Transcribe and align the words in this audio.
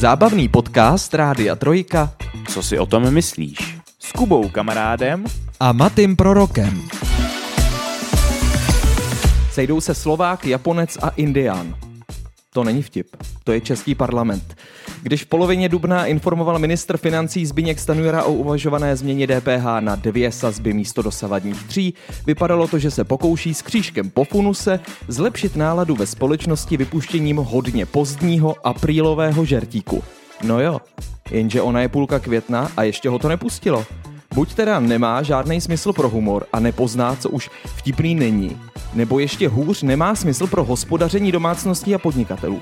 Zábavný 0.00 0.48
podcast 0.48 1.14
Rádia 1.14 1.56
Trojka 1.56 2.16
Co 2.48 2.62
si 2.62 2.78
o 2.78 2.86
tom 2.86 3.12
myslíš? 3.12 3.78
S 3.98 4.12
Kubou 4.12 4.48
kamarádem 4.48 5.24
a 5.60 5.72
Matým 5.72 6.16
Prorokem. 6.16 6.88
Sejdou 9.52 9.80
se 9.80 9.94
Slovák, 9.94 10.46
Japonec 10.46 10.98
a 11.02 11.08
Indián. 11.08 11.76
To 12.52 12.64
není 12.64 12.82
vtip, 12.82 13.16
to 13.44 13.52
je 13.52 13.60
český 13.60 13.94
parlament. 13.94 14.56
Když 15.02 15.24
v 15.24 15.26
polovině 15.26 15.68
dubna 15.68 16.06
informoval 16.06 16.58
ministr 16.58 16.96
financí 16.96 17.46
Zbigněk 17.46 17.80
Stanjura 17.80 18.24
o 18.24 18.32
uvažované 18.32 18.96
změně 18.96 19.26
DPH 19.26 19.64
na 19.80 19.94
dvě 19.94 20.32
sazby 20.32 20.72
místo 20.72 21.02
dosavadních 21.02 21.62
tří, 21.62 21.94
vypadalo 22.26 22.68
to, 22.68 22.78
že 22.78 22.90
se 22.90 23.04
pokouší 23.04 23.54
s 23.54 23.62
křížkem 23.62 24.10
po 24.10 24.24
funuse 24.24 24.80
zlepšit 25.08 25.56
náladu 25.56 25.94
ve 25.94 26.06
společnosti 26.06 26.76
vypuštěním 26.76 27.36
hodně 27.36 27.86
pozdního 27.86 28.66
aprílového 28.66 29.44
žertíku. 29.44 30.04
No 30.42 30.60
jo, 30.60 30.80
jenže 31.30 31.62
ona 31.62 31.80
je 31.80 31.88
půlka 31.88 32.18
května 32.18 32.70
a 32.76 32.82
ještě 32.82 33.08
ho 33.08 33.18
to 33.18 33.28
nepustilo. 33.28 33.84
Buď 34.34 34.54
teda 34.54 34.80
nemá 34.80 35.22
žádný 35.22 35.60
smysl 35.60 35.92
pro 35.92 36.08
humor 36.08 36.46
a 36.52 36.60
nepozná, 36.60 37.16
co 37.16 37.30
už 37.30 37.50
vtipný 37.64 38.14
není, 38.14 38.60
nebo 38.94 39.18
ještě 39.18 39.48
hůř 39.48 39.82
nemá 39.82 40.14
smysl 40.14 40.46
pro 40.46 40.64
hospodaření 40.64 41.32
domácností 41.32 41.94
a 41.94 41.98
podnikatelů. 41.98 42.60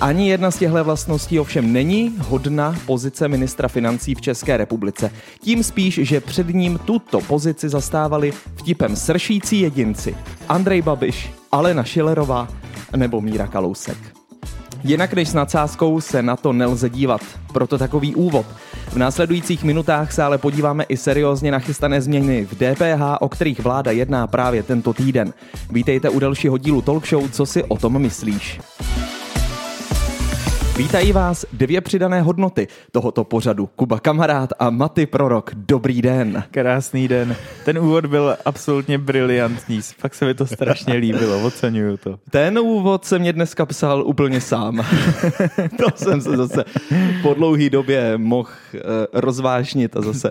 Ani 0.00 0.30
jedna 0.30 0.50
z 0.50 0.58
těchto 0.58 0.84
vlastností 0.84 1.40
ovšem 1.40 1.72
není 1.72 2.16
hodna 2.18 2.76
pozice 2.86 3.28
ministra 3.28 3.68
financí 3.68 4.14
v 4.14 4.20
České 4.20 4.56
republice. 4.56 5.10
Tím 5.40 5.62
spíš, 5.62 6.00
že 6.02 6.20
před 6.20 6.48
ním 6.48 6.78
tuto 6.84 7.20
pozici 7.20 7.68
zastávali 7.68 8.32
vtipem 8.56 8.96
sršící 8.96 9.60
jedinci. 9.60 10.16
Andrej 10.48 10.82
Babiš, 10.82 11.30
Alena 11.52 11.84
Šilerová 11.84 12.48
nebo 12.96 13.20
Míra 13.20 13.46
Kalousek. 13.46 13.96
Jinak 14.84 15.14
než 15.14 15.28
s 15.28 15.34
nadsázkou 15.34 16.00
se 16.00 16.22
na 16.22 16.36
to 16.36 16.52
nelze 16.52 16.90
dívat, 16.90 17.20
proto 17.52 17.78
takový 17.78 18.14
úvod. 18.14 18.46
V 18.88 18.96
následujících 18.96 19.64
minutách 19.64 20.12
se 20.12 20.22
ale 20.22 20.38
podíváme 20.38 20.84
i 20.84 20.96
seriózně 20.96 21.50
na 21.52 21.58
chystané 21.58 22.02
změny 22.02 22.44
v 22.44 22.54
DPH, 22.54 23.02
o 23.20 23.28
kterých 23.28 23.60
vláda 23.60 23.90
jedná 23.90 24.26
právě 24.26 24.62
tento 24.62 24.92
týden. 24.92 25.32
Vítejte 25.70 26.08
u 26.08 26.18
dalšího 26.18 26.58
dílu 26.58 26.82
Talk 26.82 27.06
Show, 27.06 27.30
co 27.30 27.46
si 27.46 27.64
o 27.64 27.76
tom 27.76 27.98
myslíš. 27.98 28.60
Vítají 30.78 31.12
vás 31.12 31.46
dvě 31.52 31.80
přidané 31.80 32.22
hodnoty 32.22 32.68
tohoto 32.92 33.24
pořadu. 33.24 33.66
Kuba 33.66 34.00
Kamarád 34.00 34.50
a 34.58 34.70
Maty 34.70 35.06
Prorok. 35.06 35.50
Dobrý 35.54 36.02
den. 36.02 36.44
Krásný 36.50 37.08
den. 37.08 37.36
Ten 37.64 37.78
úvod 37.78 38.06
byl 38.06 38.36
absolutně 38.44 38.98
briliantní. 38.98 39.80
Fakt 39.82 40.14
se 40.14 40.24
mi 40.24 40.34
to 40.34 40.46
strašně 40.46 40.94
líbilo. 40.94 41.42
Oceňuju 41.46 41.96
to. 41.96 42.18
Ten 42.30 42.58
úvod 42.58 43.04
jsem 43.04 43.20
mě 43.20 43.32
dneska 43.32 43.66
psal 43.66 44.02
úplně 44.06 44.40
sám. 44.40 44.76
to 45.78 45.86
jsem 45.94 46.20
se 46.20 46.36
zase 46.36 46.64
po 47.22 47.34
dlouhé 47.34 47.70
době 47.70 48.18
mohl 48.18 48.48
uh, 48.74 48.80
rozvážnit 49.12 49.96
a 49.96 50.02
zase 50.02 50.30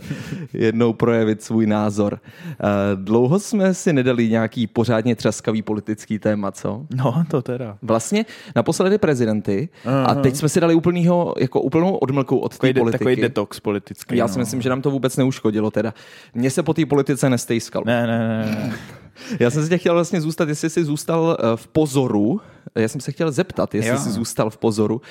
jednou 0.53 0.93
projevit 0.93 1.43
svůj 1.43 1.65
názor. 1.65 2.19
Uh, 2.23 3.03
dlouho 3.03 3.39
jsme 3.39 3.73
si 3.73 3.93
nedali 3.93 4.29
nějaký 4.29 4.67
pořádně 4.67 5.15
třaskavý 5.15 5.61
politický 5.61 6.19
téma, 6.19 6.51
co? 6.51 6.85
No, 6.95 7.23
to 7.31 7.41
teda. 7.41 7.77
Vlastně 7.81 8.25
naposledy 8.55 8.97
prezidenty 8.97 9.69
a 10.05 10.15
teď 10.15 10.36
jsme 10.37 10.49
si 10.49 10.59
dali 10.59 10.75
úplnýho, 10.75 11.33
jako 11.39 11.61
úplnou 11.61 11.95
odmlku 11.95 12.37
od 12.37 12.57
té 12.57 12.73
politiky. 12.73 12.91
Takový 12.91 13.15
detox 13.15 13.59
politický. 13.59 14.17
Já 14.17 14.25
no. 14.25 14.33
si 14.33 14.39
myslím, 14.39 14.61
že 14.61 14.69
nám 14.69 14.81
to 14.81 14.91
vůbec 14.91 15.17
neuškodilo 15.17 15.71
teda. 15.71 15.93
Mně 16.33 16.51
se 16.51 16.63
po 16.63 16.73
té 16.73 16.85
politice 16.85 17.29
nestejskalo. 17.29 17.85
Ne, 17.87 18.07
ne, 18.07 18.17
ne, 18.17 18.45
ne. 18.45 18.77
Já 19.39 19.49
jsem 19.49 19.63
se 19.63 19.69
tě 19.69 19.77
chtěl 19.77 19.93
vlastně 19.93 20.21
zůstat, 20.21 20.49
jestli 20.49 20.69
jsi 20.69 20.83
zůstal 20.83 21.37
eh, 21.39 21.57
v 21.57 21.67
pozoru. 21.67 22.41
Já 22.75 22.87
jsem 22.87 23.01
se 23.01 23.11
chtěl 23.11 23.31
zeptat, 23.31 23.75
jestli 23.75 23.91
jo. 23.91 23.97
jsi 23.97 24.09
zůstal 24.09 24.49
v 24.49 24.57
pozoru, 24.57 25.01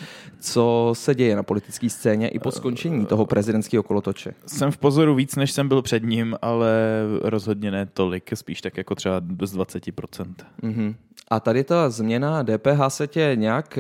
co 0.40 0.90
se 0.96 1.14
děje 1.14 1.36
na 1.36 1.42
politické 1.42 1.90
scéně 1.90 2.28
i 2.28 2.38
po 2.38 2.50
skončení 2.50 3.06
toho 3.06 3.26
prezidentského 3.26 3.82
kolotoče. 3.82 4.32
Jsem 4.46 4.70
v 4.70 4.78
pozoru 4.78 5.14
víc, 5.14 5.36
než 5.36 5.52
jsem 5.52 5.68
byl 5.68 5.82
před 5.82 6.02
ním, 6.02 6.36
ale 6.42 6.70
rozhodně 7.22 7.70
ne 7.70 7.86
tolik, 7.86 8.30
spíš 8.34 8.61
tak 8.61 8.77
jako 8.77 8.95
třeba 8.95 9.20
z 9.42 9.56
20%. 9.56 10.34
Mm-hmm. 10.62 10.95
A 11.30 11.40
tady 11.40 11.64
ta 11.64 11.90
změna 11.90 12.42
DPH 12.42 12.80
se 12.89 13.06
tě 13.06 13.33
nějak 13.34 13.78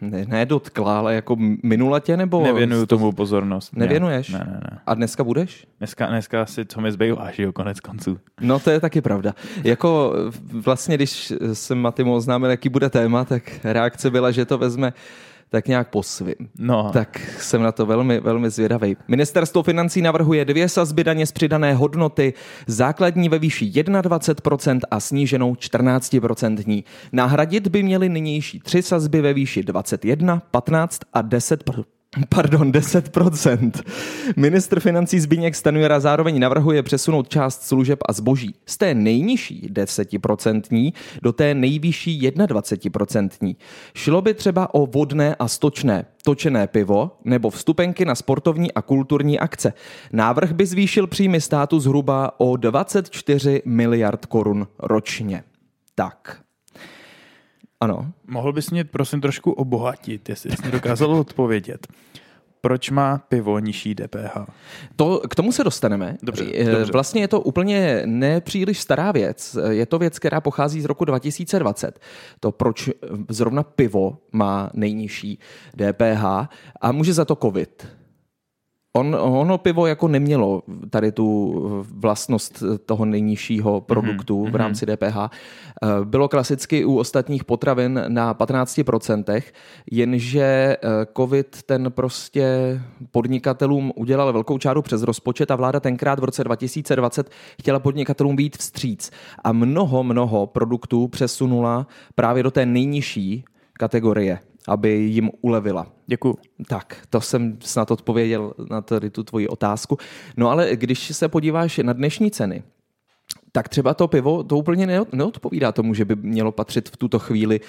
ne, 0.00 0.24
nedotkla, 0.28 0.98
ale 0.98 1.14
jako 1.14 1.36
minula 1.62 2.00
tě 2.00 2.16
nebo? 2.16 2.42
Nevěnuju 2.42 2.86
tomu 2.86 3.12
pozornost. 3.12 3.76
Nevěnuješ? 3.76 4.28
Ne, 4.28 4.38
ne, 4.38 4.60
ne. 4.70 4.78
A 4.86 4.94
dneska 4.94 5.24
budeš? 5.24 5.66
Dneska, 5.78 6.06
dneska 6.06 6.42
asi 6.42 6.66
co 6.66 6.80
mi 6.80 6.92
zbývá, 6.92 7.30
že 7.30 7.42
jo, 7.42 7.52
konec 7.52 7.80
konců. 7.80 8.18
No 8.40 8.58
to 8.58 8.70
je 8.70 8.80
taky 8.80 9.00
pravda. 9.00 9.34
Jako 9.64 10.14
vlastně, 10.52 10.96
když 10.96 11.32
jsem 11.52 11.78
Matimu 11.78 12.14
oznámil, 12.14 12.50
jaký 12.50 12.68
bude 12.68 12.90
téma, 13.02 13.24
tak 13.24 13.42
reakce 13.64 14.10
byla, 14.10 14.30
že 14.30 14.44
to 14.44 14.58
vezme 14.58 14.92
tak 15.50 15.68
nějak 15.68 15.88
po 15.88 16.02
svým. 16.02 16.48
No. 16.58 16.90
Tak 16.92 17.20
jsem 17.38 17.62
na 17.62 17.72
to 17.72 17.86
velmi, 17.86 18.20
velmi 18.20 18.50
zvědavý. 18.50 18.96
Ministerstvo 19.08 19.62
financí 19.62 20.02
navrhuje 20.02 20.44
dvě 20.44 20.68
sazby 20.68 21.04
daně 21.04 21.26
z 21.26 21.32
přidané 21.32 21.74
hodnoty, 21.74 22.34
základní 22.66 23.28
ve 23.28 23.38
výši 23.38 23.70
21% 23.70 24.80
a 24.90 25.00
sníženou 25.00 25.54
14%. 25.54 26.84
Nahradit 27.12 27.68
by 27.68 27.82
měly 27.82 28.08
nynější 28.08 28.60
tři 28.60 28.82
sazby 28.82 29.20
ve 29.20 29.32
výši 29.32 29.62
21, 29.62 30.42
15 30.50 31.00
a 31.12 31.22
10%. 31.22 31.84
Pardon, 32.28 32.72
10%. 32.72 33.82
Ministr 34.36 34.80
financí 34.80 35.20
Zbigněk 35.20 35.54
Stanjura 35.54 36.00
zároveň 36.00 36.40
navrhuje 36.40 36.82
přesunout 36.82 37.28
část 37.28 37.62
služeb 37.62 37.98
a 38.08 38.12
zboží 38.12 38.54
z 38.66 38.76
té 38.76 38.94
nejnižší 38.94 39.68
10% 39.72 40.92
do 41.22 41.32
té 41.32 41.54
nejvyšší 41.54 42.30
21%. 42.30 43.56
Šlo 43.94 44.22
by 44.22 44.34
třeba 44.34 44.74
o 44.74 44.86
vodné 44.86 45.34
a 45.34 45.48
stočné, 45.48 46.04
točené 46.24 46.66
pivo 46.66 47.10
nebo 47.24 47.50
vstupenky 47.50 48.04
na 48.04 48.14
sportovní 48.14 48.72
a 48.72 48.82
kulturní 48.82 49.38
akce. 49.38 49.72
Návrh 50.12 50.52
by 50.52 50.66
zvýšil 50.66 51.06
příjmy 51.06 51.40
státu 51.40 51.80
zhruba 51.80 52.40
o 52.40 52.56
24 52.56 53.62
miliard 53.64 54.26
korun 54.26 54.66
ročně. 54.78 55.44
Tak, 55.94 56.41
ano. 57.82 58.12
Mohl 58.26 58.52
bys 58.52 58.70
mě 58.70 58.84
prosím 58.84 59.20
trošku 59.20 59.52
obohatit, 59.52 60.28
jestli 60.28 60.50
jsi 60.50 60.70
dokázal 60.70 61.10
odpovědět. 61.12 61.86
Proč 62.60 62.90
má 62.90 63.18
pivo 63.18 63.58
nižší 63.58 63.94
DPH? 63.94 64.50
To, 64.96 65.22
k 65.30 65.34
tomu 65.34 65.52
se 65.52 65.64
dostaneme. 65.64 66.16
Dobře, 66.22 66.44
eh, 66.54 66.64
dobře. 66.64 66.92
Vlastně 66.92 67.20
je 67.20 67.28
to 67.28 67.40
úplně 67.40 68.02
nepříliš 68.06 68.80
stará 68.80 69.12
věc. 69.12 69.56
Je 69.68 69.86
to 69.86 69.98
věc, 69.98 70.18
která 70.18 70.40
pochází 70.40 70.80
z 70.80 70.84
roku 70.84 71.04
2020. 71.04 72.00
To, 72.40 72.52
proč 72.52 72.90
zrovna 73.28 73.62
pivo 73.62 74.18
má 74.32 74.70
nejnižší 74.74 75.38
DPH 75.76 76.48
a 76.80 76.92
může 76.92 77.12
za 77.12 77.24
to 77.24 77.36
COVID. 77.36 77.88
On, 78.96 79.16
ono 79.20 79.58
pivo 79.58 79.86
jako 79.86 80.08
nemělo 80.08 80.62
tady 80.90 81.12
tu 81.12 81.54
vlastnost 81.82 82.62
toho 82.86 83.04
nejnižšího 83.04 83.80
produktu 83.80 84.44
mm-hmm. 84.44 84.50
v 84.50 84.56
rámci 84.56 84.86
DPH. 84.86 85.16
Eh, 85.16 85.28
bylo 86.04 86.28
klasicky 86.28 86.84
u 86.84 86.98
ostatních 86.98 87.44
potravin 87.44 88.04
na 88.08 88.34
15%, 88.34 89.42
jenže 89.90 90.42
eh, 90.42 90.76
COVID 91.16 91.62
ten 91.62 91.92
prostě 91.92 92.80
podnikatelům 93.10 93.92
udělal 93.96 94.32
velkou 94.32 94.58
čáru 94.58 94.82
přes 94.82 95.02
rozpočet 95.02 95.50
a 95.50 95.56
vláda 95.56 95.80
tenkrát 95.80 96.18
v 96.18 96.24
roce 96.24 96.44
2020 96.44 97.30
chtěla 97.60 97.78
podnikatelům 97.78 98.36
být 98.36 98.56
vstříc 98.56 99.10
a 99.44 99.52
mnoho, 99.52 100.04
mnoho 100.04 100.46
produktů 100.46 101.08
přesunula 101.08 101.86
právě 102.14 102.42
do 102.42 102.50
té 102.50 102.66
nejnižší 102.66 103.44
kategorie 103.72 104.38
aby 104.68 104.90
jim 104.90 105.30
ulevila. 105.40 105.86
Děkuji. 106.06 106.36
Tak, 106.68 106.96
to 107.10 107.20
jsem 107.20 107.56
snad 107.60 107.90
odpověděl 107.90 108.54
na 108.70 108.80
tady 108.80 109.10
tu 109.10 109.22
tvoji 109.22 109.48
otázku. 109.48 109.98
No 110.36 110.50
ale 110.50 110.76
když 110.76 111.16
se 111.16 111.28
podíváš 111.28 111.78
na 111.78 111.92
dnešní 111.92 112.30
ceny, 112.30 112.62
tak 113.52 113.68
třeba 113.68 113.94
to 113.94 114.08
pivo 114.08 114.42
to 114.42 114.56
úplně 114.56 114.86
neodpovídá 115.12 115.72
tomu, 115.72 115.94
že 115.94 116.04
by 116.04 116.16
mělo 116.16 116.52
patřit 116.52 116.88
v 116.88 116.96
tuto 116.96 117.18
chvíli 117.18 117.60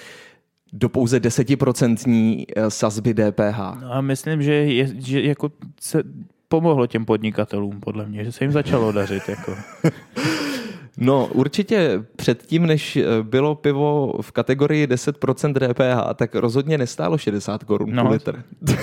do 0.72 0.88
pouze 0.88 1.20
desetiprocentní 1.20 2.46
eh, 2.56 2.70
sazby 2.70 3.14
DPH. 3.14 3.58
No 3.80 3.92
a 3.92 4.00
myslím, 4.00 4.42
že, 4.42 4.52
je, 4.52 5.00
že 5.00 5.22
jako 5.22 5.50
se 5.80 6.02
pomohlo 6.48 6.86
těm 6.86 7.04
podnikatelům, 7.04 7.80
podle 7.80 8.06
mě, 8.06 8.24
že 8.24 8.32
se 8.32 8.44
jim 8.44 8.52
začalo 8.52 8.92
dařit. 8.92 9.28
Jako. 9.28 9.56
No, 10.96 11.26
určitě 11.26 12.04
předtím, 12.16 12.66
než 12.66 12.96
eh, 12.96 13.04
bylo 13.22 13.54
pivo 13.54 14.12
v 14.20 14.32
kategorii 14.32 14.86
10% 14.86 15.52
DPH, 15.52 16.14
tak 16.14 16.34
rozhodně 16.34 16.78
nestálo 16.78 17.18
60 17.18 17.64
korun 17.64 17.94
no. 17.94 18.10
litr. 18.10 18.42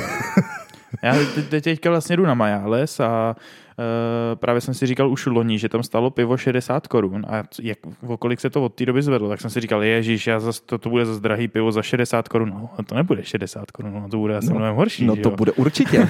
Já 1.03 1.15
teď, 1.49 1.63
teďka 1.63 1.89
vlastně 1.89 2.17
jdu 2.17 2.25
na 2.25 2.33
Majales 2.33 2.99
a 2.99 3.35
Uh, 3.35 3.70
právě 4.35 4.61
jsem 4.61 4.73
si 4.73 4.85
říkal 4.85 5.11
už 5.11 5.25
loni, 5.25 5.59
že 5.59 5.69
tam 5.69 5.83
stalo 5.83 6.09
pivo 6.09 6.37
60 6.37 6.87
korun 6.87 7.25
a 7.29 7.43
jak, 7.61 7.77
o 8.07 8.17
kolik 8.17 8.39
se 8.39 8.49
to 8.49 8.63
od 8.63 8.73
té 8.73 8.85
doby 8.85 9.01
zvedlo, 9.01 9.29
tak 9.29 9.41
jsem 9.41 9.49
si 9.49 9.59
říkal, 9.59 9.83
ježíš, 9.83 10.27
já 10.27 10.39
zas, 10.39 10.59
to, 10.59 10.77
to 10.77 10.89
bude 10.89 11.05
za 11.05 11.19
drahý 11.19 11.47
pivo 11.47 11.71
za 11.71 11.81
60 11.81 12.27
korun. 12.27 12.49
No, 12.49 12.69
to 12.83 12.95
nebude 12.95 13.23
60 13.23 13.71
korun, 13.71 13.93
no, 13.93 14.09
to 14.09 14.17
bude 14.17 14.37
asi 14.37 14.49
no, 14.49 14.55
mnohem 14.55 14.75
horší. 14.75 15.05
No 15.05 15.15
to 15.15 15.29
jo? 15.29 15.35
bude 15.35 15.51
určitě. 15.51 16.09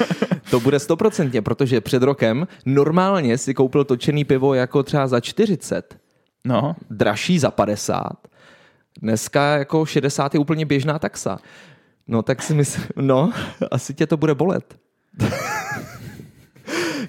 to 0.50 0.60
bude 0.60 0.78
stoprocentně, 0.78 1.42
protože 1.42 1.80
před 1.80 2.02
rokem 2.02 2.46
normálně 2.66 3.38
si 3.38 3.54
koupil 3.54 3.84
točený 3.84 4.24
pivo 4.24 4.54
jako 4.54 4.82
třeba 4.82 5.06
za 5.06 5.20
40. 5.20 5.98
No. 6.44 6.76
Dražší 6.90 7.38
za 7.38 7.50
50. 7.50 8.02
Dneska 9.02 9.56
jako 9.56 9.86
60 9.86 10.34
je 10.34 10.40
úplně 10.40 10.66
běžná 10.66 10.98
taxa. 10.98 11.38
No 12.08 12.22
tak 12.22 12.42
si 12.42 12.54
myslím, 12.54 12.84
no, 12.96 13.32
asi 13.70 13.94
tě 13.94 14.06
to 14.06 14.16
bude 14.16 14.34
bolet. 14.34 14.76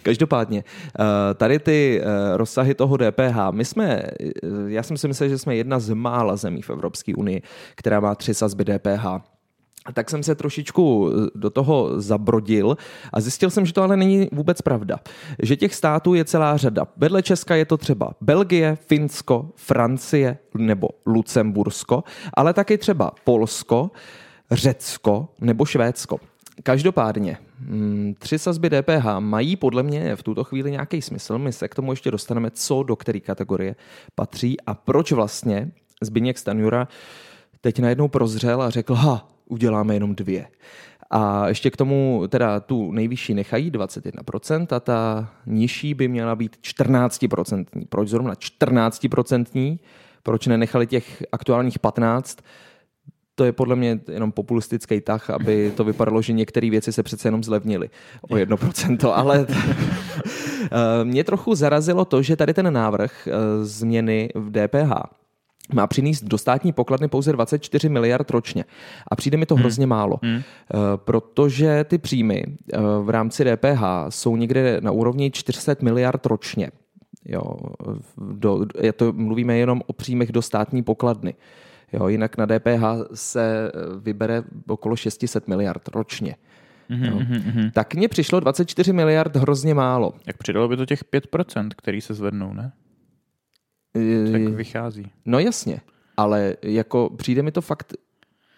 Každopádně, 0.04 0.64
eh, 0.64 1.34
tady 1.34 1.60
ty 1.60 2.02
eh, 2.02 2.38
rozsahy 2.38 2.76
toho 2.76 2.98
DPH, 2.98 3.52
my 3.52 3.66
jsme, 3.66 3.86
eh, 3.86 4.32
já 4.68 4.84
jsem 4.84 4.98
si 4.98 5.08
myslel, 5.08 5.30
že 5.30 5.38
jsme 5.38 5.56
jedna 5.56 5.80
z 5.80 5.94
mála 5.94 6.36
zemí 6.36 6.62
v 6.62 6.70
Evropské 6.70 7.16
unii, 7.16 7.42
která 7.76 8.00
má 8.00 8.16
tři 8.16 8.34
sazby 8.34 8.66
DPH. 8.66 9.22
Tak 9.94 10.10
jsem 10.10 10.24
se 10.24 10.36
trošičku 10.36 11.12
do 11.36 11.50
toho 11.50 12.02
zabrodil 12.02 12.78
a 13.14 13.22
zjistil 13.22 13.50
jsem, 13.50 13.66
že 13.66 13.74
to 13.74 13.84
ale 13.84 13.98
není 13.98 14.28
vůbec 14.32 14.62
pravda. 14.62 15.00
Že 15.42 15.56
těch 15.56 15.76
států 15.76 16.14
je 16.14 16.26
celá 16.26 16.58
řada. 16.58 16.88
Vedle 16.98 17.24
Česka 17.24 17.56
je 17.56 17.66
to 17.66 17.78
třeba 17.78 18.12
Belgie, 18.22 18.76
Finsko, 18.76 19.50
Francie 19.56 20.38
nebo 20.54 20.90
Lucembursko, 21.06 22.04
ale 22.34 22.54
taky 22.54 22.78
třeba 22.78 23.12
Polsko, 23.24 23.92
Řecko 24.52 25.28
nebo 25.42 25.66
Švédsko. 25.66 26.20
Každopádně, 26.64 27.38
tři 28.20 28.40
sazby 28.40 28.70
DPH 28.70 29.06
mají 29.20 29.56
podle 29.56 29.84
mě 29.84 30.16
v 30.16 30.24
tuto 30.24 30.44
chvíli 30.44 30.72
nějaký 30.72 31.02
smysl. 31.02 31.38
My 31.38 31.54
se 31.54 31.68
k 31.68 31.76
tomu 31.76 31.92
ještě 31.92 32.12
dostaneme, 32.12 32.52
co 32.52 32.84
do 32.84 32.96
které 32.96 33.20
kategorie 33.20 33.76
patří 34.16 34.62
a 34.62 34.74
proč 34.74 35.12
vlastně 35.12 35.72
Zbigněk 36.02 36.38
Stanjura 36.38 36.88
teď 37.62 37.80
najednou 37.80 38.08
prozřel 38.08 38.62
a 38.62 38.70
řekl, 38.70 38.94
ha, 38.94 39.30
uděláme 39.46 39.94
jenom 39.94 40.16
dvě. 40.16 40.48
A 41.10 41.48
ještě 41.48 41.72
k 41.72 41.78
tomu 41.78 42.24
teda 42.30 42.60
tu 42.60 42.92
nejvyšší 42.92 43.34
nechají 43.34 43.72
21% 43.72 44.76
a 44.76 44.80
ta 44.80 45.30
nižší 45.46 45.94
by 45.94 46.08
měla 46.08 46.36
být 46.36 46.58
14%. 46.62 47.66
Proč 47.90 48.10
zrovna 48.10 48.34
14%? 48.34 49.80
Proč 50.24 50.48
nenechali 50.48 50.88
těch 50.88 51.24
aktuálních 51.32 51.80
15%? 51.80 52.42
To 53.36 53.44
je 53.46 53.52
podle 53.52 53.76
mě 53.76 54.00
jenom 54.12 54.32
populistický 54.32 55.02
tah, 55.02 55.30
aby 55.30 55.72
to 55.76 55.84
vypadalo, 55.84 56.22
že 56.22 56.34
některé 56.34 56.70
věci 56.70 56.94
se 56.94 57.04
přece 57.04 57.28
jenom 57.28 57.44
zlevnily 57.44 57.90
o 58.22 58.36
1%, 58.36 59.12
ale 59.14 59.46
eh, 60.64 60.70
mě 61.04 61.24
trochu 61.24 61.56
zarazilo 61.56 62.06
to, 62.06 62.22
že 62.22 62.36
tady 62.36 62.54
ten 62.54 62.74
návrh 62.74 63.28
eh, 63.28 63.32
změny 63.66 64.30
v 64.36 64.52
DPH 64.52 64.92
má 65.74 65.88
přinést 65.88 66.24
do 66.24 66.38
státní 66.38 66.74
pokladny 66.74 67.08
pouze 67.08 67.32
24 67.32 67.90
miliard 67.90 68.30
ročně. 68.30 68.66
A 69.08 69.16
přijde 69.16 69.38
mi 69.38 69.46
to 69.46 69.56
hmm. 69.56 69.62
hrozně 69.62 69.88
málo, 69.88 70.20
hmm. 70.24 70.42
protože 70.96 71.84
ty 71.84 71.98
příjmy 71.98 72.44
v 73.04 73.10
rámci 73.10 73.46
DPH 73.46 73.84
jsou 74.10 74.36
někde 74.36 74.82
na 74.82 74.92
úrovni 74.92 75.32
400 75.32 75.76
miliard 75.82 76.26
ročně. 76.26 76.72
Jo, 77.26 77.44
do, 78.18 78.66
je 78.82 78.94
to, 78.94 79.14
mluvíme 79.14 79.58
jenom 79.58 79.82
o 79.88 79.94
příjmech 79.94 80.32
do 80.32 80.42
státní 80.42 80.84
pokladny. 80.84 81.34
Jo, 81.94 82.08
jinak 82.08 82.38
na 82.38 82.46
DPH 82.46 82.84
se 83.14 83.72
eh, 83.74 84.00
vybere 84.00 84.44
okolo 84.68 84.96
600 84.96 85.48
miliard 85.48 85.88
ročně. 85.88 86.36
Mm-hmm, 86.90 87.28
mm-hmm. 87.28 87.72
Tak 87.72 87.96
mně 87.96 88.08
přišlo 88.08 88.40
24 88.40 88.94
miliard 88.94 89.36
hrozně 89.36 89.74
málo. 89.74 90.14
Jak 90.28 90.38
přidalo 90.38 90.68
by 90.68 90.78
to 90.78 90.86
těch 90.86 91.04
5%, 91.04 91.70
který 91.78 92.02
se 92.02 92.14
zvednou, 92.14 92.54
ne? 92.54 92.72
Tak 94.32 94.42
vychází. 94.42 95.12
No 95.26 95.40
jasně, 95.40 95.80
ale 96.18 96.56
jako 96.62 97.10
přijde 97.18 97.42
mi 97.42 97.52
to 97.52 97.62
fakt 97.62 97.94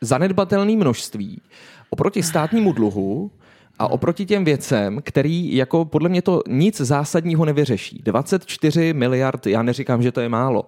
zanedbatelné 0.02 0.76
množství 0.76 1.42
oproti 1.90 2.24
státnímu 2.32 2.74
dluhu 2.74 3.32
a 3.80 3.88
oproti 3.88 4.26
těm 4.26 4.46
věcem, 4.46 5.00
který 5.04 5.56
jako 5.56 5.86
podle 5.86 6.10
mě 6.10 6.22
to 6.22 6.42
nic 6.48 6.82
zásadního 6.82 7.46
nevyřeší. 7.46 8.02
24 8.04 8.94
miliard, 8.94 9.48
já 9.48 9.64
neříkám, 9.64 10.02
že 10.02 10.12
to 10.12 10.22
je 10.22 10.30
málo, 10.30 10.68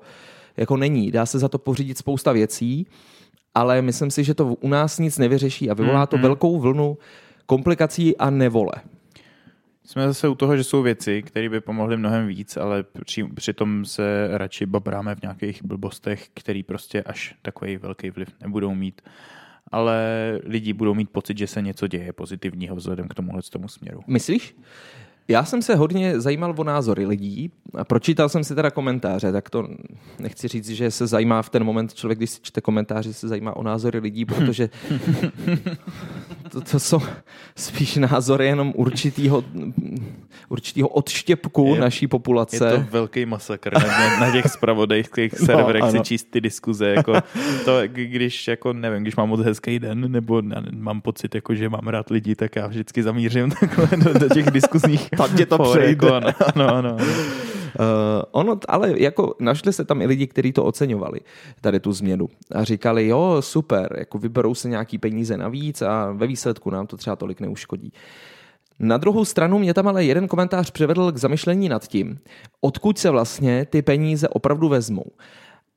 jako 0.57 0.77
není. 0.77 1.11
Dá 1.11 1.25
se 1.25 1.39
za 1.39 1.49
to 1.49 1.57
pořídit 1.57 1.97
spousta 1.97 2.31
věcí, 2.31 2.87
ale 3.55 3.81
myslím 3.81 4.11
si, 4.11 4.23
že 4.23 4.33
to 4.33 4.45
u 4.45 4.67
nás 4.67 4.99
nic 4.99 5.17
nevyřeší 5.17 5.69
a 5.69 5.73
vyvolá 5.73 6.05
to 6.05 6.17
mm-hmm. 6.17 6.21
velkou 6.21 6.59
vlnu 6.59 6.97
komplikací 7.45 8.17
a 8.17 8.29
nevole. 8.29 8.73
Jsme 9.83 10.07
zase 10.07 10.27
u 10.27 10.35
toho, 10.35 10.57
že 10.57 10.63
jsou 10.63 10.81
věci, 10.81 11.23
které 11.23 11.49
by 11.49 11.61
pomohly 11.61 11.97
mnohem 11.97 12.27
víc, 12.27 12.57
ale 12.57 12.83
při, 13.05 13.23
přitom 13.23 13.85
se 13.85 14.29
radši 14.31 14.65
babráme 14.65 15.15
v 15.15 15.21
nějakých 15.21 15.63
blbostech, 15.63 16.29
který 16.33 16.63
prostě 16.63 17.03
až 17.03 17.35
takový 17.41 17.77
velký 17.77 18.09
vliv 18.09 18.29
nebudou 18.41 18.75
mít. 18.75 19.01
Ale 19.71 19.99
lidi 20.43 20.73
budou 20.73 20.93
mít 20.93 21.09
pocit, 21.09 21.37
že 21.37 21.47
se 21.47 21.61
něco 21.61 21.87
děje 21.87 22.13
pozitivního 22.13 22.75
vzhledem 22.75 23.07
k 23.07 23.13
tomuhle 23.13 23.41
tomu 23.51 23.67
směru. 23.67 24.01
Myslíš? 24.07 24.55
Já 25.27 25.45
jsem 25.45 25.61
se 25.61 25.75
hodně 25.75 26.21
zajímal 26.21 26.53
o 26.57 26.63
názory 26.63 27.05
lidí 27.05 27.51
a 27.75 27.83
pročítal 27.83 28.29
jsem 28.29 28.43
si 28.43 28.55
teda 28.55 28.71
komentáře, 28.71 29.31
tak 29.31 29.49
to 29.49 29.67
nechci 30.19 30.47
říct, 30.47 30.69
že 30.69 30.91
se 30.91 31.07
zajímá 31.07 31.41
v 31.41 31.49
ten 31.49 31.63
moment 31.63 31.93
člověk, 31.93 32.19
když 32.19 32.29
si 32.29 32.39
čte 32.41 32.61
komentáře, 32.61 33.13
se 33.13 33.27
zajímá 33.27 33.55
o 33.55 33.63
názory 33.63 33.99
lidí, 33.99 34.25
protože 34.25 34.69
to, 36.57 36.71
to 36.71 36.79
jsou 36.79 37.01
spíš 37.55 37.95
názory 37.95 38.45
jenom 38.45 38.73
určitýho, 38.75 39.43
určitýho 40.49 40.87
odštěpku 40.87 41.71
je, 41.75 41.81
naší 41.81 42.07
populace. 42.07 42.55
Je 42.65 42.71
to 42.71 42.85
velký 42.91 43.25
masakr 43.25 43.73
na, 43.73 44.19
na 44.19 44.31
těch 44.31 44.45
spravodajských 44.47 45.39
no, 45.39 45.45
serverech 45.45 45.83
no, 45.83 45.91
si 45.91 45.99
číst 45.99 46.23
ty 46.23 46.41
diskuze. 46.41 46.89
Jako 46.89 47.13
to, 47.65 47.79
když, 47.85 48.47
jako, 48.47 48.73
nevím, 48.73 49.01
když 49.01 49.15
mám 49.15 49.29
moc 49.29 49.41
hezký 49.41 49.79
den, 49.79 50.11
nebo 50.11 50.41
mám 50.71 51.01
pocit, 51.01 51.35
jako, 51.35 51.55
že 51.55 51.69
mám 51.69 51.87
rád 51.87 52.09
lidi, 52.09 52.35
tak 52.35 52.55
já 52.55 52.67
vždycky 52.67 53.03
zamířím 53.03 53.51
takhle 53.59 53.97
do, 53.97 54.19
do 54.19 54.29
těch 54.29 54.51
diskuzních 54.51 55.09
tam 55.09 55.37
tě 55.37 55.45
to 55.45 55.57
přejde. 55.57 56.07
Ano, 56.09 56.33
ano, 56.55 56.75
ano. 56.75 56.97
Uh, 57.79 57.81
ono, 58.31 58.59
ale 58.67 59.01
jako 59.01 59.35
našli 59.39 59.73
se 59.73 59.85
tam 59.85 60.01
i 60.01 60.05
lidi, 60.05 60.27
kteří 60.27 60.53
to 60.53 60.65
oceňovali, 60.65 61.19
tady 61.61 61.79
tu 61.79 61.93
změnu. 61.93 62.29
A 62.51 62.63
říkali, 62.63 63.07
jo, 63.07 63.37
super, 63.39 63.95
jako 63.99 64.17
vyberou 64.17 64.55
se 64.55 64.69
nějaký 64.69 64.97
peníze 64.97 65.37
navíc 65.37 65.81
a 65.81 66.11
ve 66.11 66.27
výsledku 66.27 66.69
nám 66.69 66.87
to 66.87 66.97
třeba 66.97 67.15
tolik 67.15 67.41
neuškodí. 67.41 67.93
Na 68.79 68.97
druhou 68.97 69.25
stranu 69.25 69.59
mě 69.59 69.73
tam 69.73 69.87
ale 69.87 70.05
jeden 70.05 70.27
komentář 70.27 70.71
přivedl 70.71 71.11
k 71.11 71.17
zamyšlení 71.17 71.69
nad 71.69 71.87
tím, 71.87 72.19
odkud 72.61 72.97
se 72.97 73.09
vlastně 73.09 73.65
ty 73.65 73.81
peníze 73.81 74.29
opravdu 74.29 74.69
vezmou. 74.69 75.05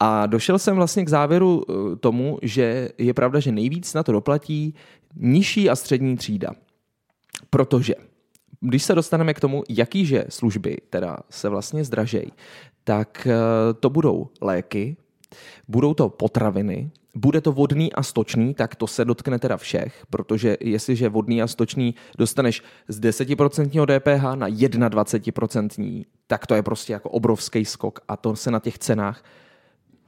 A 0.00 0.26
došel 0.26 0.58
jsem 0.58 0.76
vlastně 0.76 1.04
k 1.04 1.08
závěru 1.08 1.62
eh, 1.62 1.96
tomu, 1.96 2.38
že 2.42 2.88
je 2.98 3.14
pravda, 3.14 3.40
že 3.40 3.52
nejvíc 3.52 3.94
na 3.94 4.02
to 4.02 4.12
doplatí 4.12 4.74
nižší 5.16 5.70
a 5.70 5.76
střední 5.76 6.16
třída. 6.16 6.50
Protože 7.50 7.94
když 8.60 8.82
se 8.82 8.94
dostaneme 8.94 9.34
k 9.34 9.40
tomu, 9.40 9.62
jakýže 9.68 10.24
služby 10.28 10.76
teda 10.90 11.16
se 11.30 11.48
vlastně 11.48 11.84
zdražejí, 11.84 12.32
tak 12.84 13.26
eh, 13.30 13.34
to 13.80 13.90
budou 13.90 14.28
léky, 14.40 14.96
budou 15.68 15.94
to 15.94 16.08
potraviny, 16.08 16.90
bude 17.14 17.40
to 17.40 17.52
vodný 17.52 17.92
a 17.92 18.02
stočný, 18.02 18.54
tak 18.54 18.74
to 18.74 18.86
se 18.86 19.04
dotkne 19.04 19.38
teda 19.38 19.56
všech, 19.56 20.06
protože 20.10 20.56
jestliže 20.60 21.08
vodný 21.08 21.42
a 21.42 21.46
stočný 21.46 21.94
dostaneš 22.18 22.62
z 22.88 23.00
10% 23.00 23.86
DPH 23.86 24.22
na 24.34 24.48
21%, 24.48 26.04
tak 26.26 26.46
to 26.46 26.54
je 26.54 26.62
prostě 26.62 26.92
jako 26.92 27.10
obrovský 27.10 27.64
skok 27.64 28.00
a 28.08 28.16
to 28.16 28.36
se 28.36 28.50
na 28.50 28.60
těch 28.60 28.78
cenách 28.78 29.24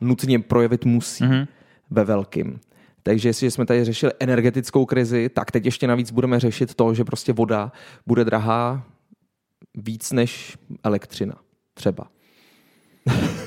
nutně 0.00 0.38
projevit 0.38 0.84
musí 0.84 1.24
mm-hmm. 1.24 1.46
ve 1.90 2.04
velkým. 2.04 2.60
Takže 3.02 3.28
jestli 3.28 3.50
jsme 3.50 3.66
tady 3.66 3.84
řešili 3.84 4.12
energetickou 4.20 4.84
krizi, 4.86 5.28
tak 5.28 5.50
teď 5.50 5.64
ještě 5.64 5.86
navíc 5.86 6.10
budeme 6.10 6.40
řešit 6.40 6.74
to, 6.74 6.94
že 6.94 7.04
prostě 7.04 7.32
voda 7.32 7.72
bude 8.06 8.24
drahá 8.24 8.84
víc 9.74 10.12
než 10.12 10.58
elektřina. 10.84 11.34
Třeba. 11.74 12.06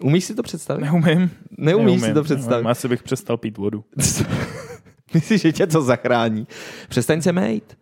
Umíš 0.00 0.24
si 0.24 0.34
to 0.34 0.42
představit? 0.42 0.82
Neumím. 0.82 1.30
Neumíš 1.58 1.86
Neumím. 1.86 2.00
si 2.00 2.14
to 2.14 2.22
představit? 2.22 2.50
Neumím. 2.50 2.66
Asi 2.66 2.88
bych 2.88 3.02
přestal 3.02 3.36
pít 3.36 3.58
vodu. 3.58 3.84
Myslíš, 5.14 5.40
že 5.40 5.52
tě 5.52 5.66
to 5.66 5.82
zachrání? 5.82 6.46
Přestaň 6.88 7.22
se 7.22 7.32
mejt. 7.32 7.78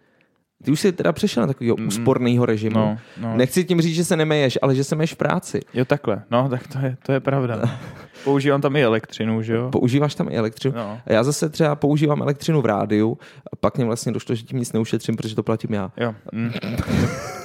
Ty 0.65 0.71
už 0.71 0.81
jsi 0.81 0.93
teda 0.93 1.13
přešel 1.13 1.41
na 1.41 1.47
takového 1.47 1.77
mm, 1.77 1.87
úsporného 1.87 2.47
režimu. 2.47 2.75
No, 2.75 2.99
no. 3.21 3.37
Nechci 3.37 3.65
tím 3.65 3.81
říct, 3.81 3.95
že 3.95 4.05
se 4.05 4.17
nemeješ, 4.17 4.59
ale 4.63 4.75
že 4.75 4.85
se 4.85 4.97
meješ 4.97 5.15
v 5.15 5.17
práci. 5.17 5.61
Jo, 5.75 5.85
takhle. 5.85 6.23
No, 6.31 6.49
tak 6.49 6.67
to 6.67 6.79
je, 6.79 6.97
to 7.07 7.13
je 7.13 7.21
pravda. 7.21 7.63
Používám 8.25 8.61
tam 8.61 8.77
i 8.77 8.83
elektřinu, 8.85 9.43
že 9.43 9.55
jo? 9.55 9.71
Používáš 9.71 10.15
tam 10.15 10.29
i 10.29 10.37
elektřinu. 10.37 10.75
No. 10.77 11.01
A 11.07 11.13
já 11.13 11.25
zase 11.25 11.49
třeba 11.49 11.77
používám 11.77 12.23
elektřinu 12.23 12.63
v 12.63 12.67
rádiu 12.67 13.19
a 13.53 13.57
pak 13.57 13.77
mě 13.77 13.87
vlastně 13.87 14.13
došlo, 14.13 14.35
že 14.35 14.43
tím 14.43 14.59
nic 14.59 14.73
neušetřím, 14.73 15.17
protože 15.17 15.35
to 15.35 15.43
platím 15.43 15.75
já. 15.75 15.93
Jo. 15.97 16.15
Mm. 16.33 16.53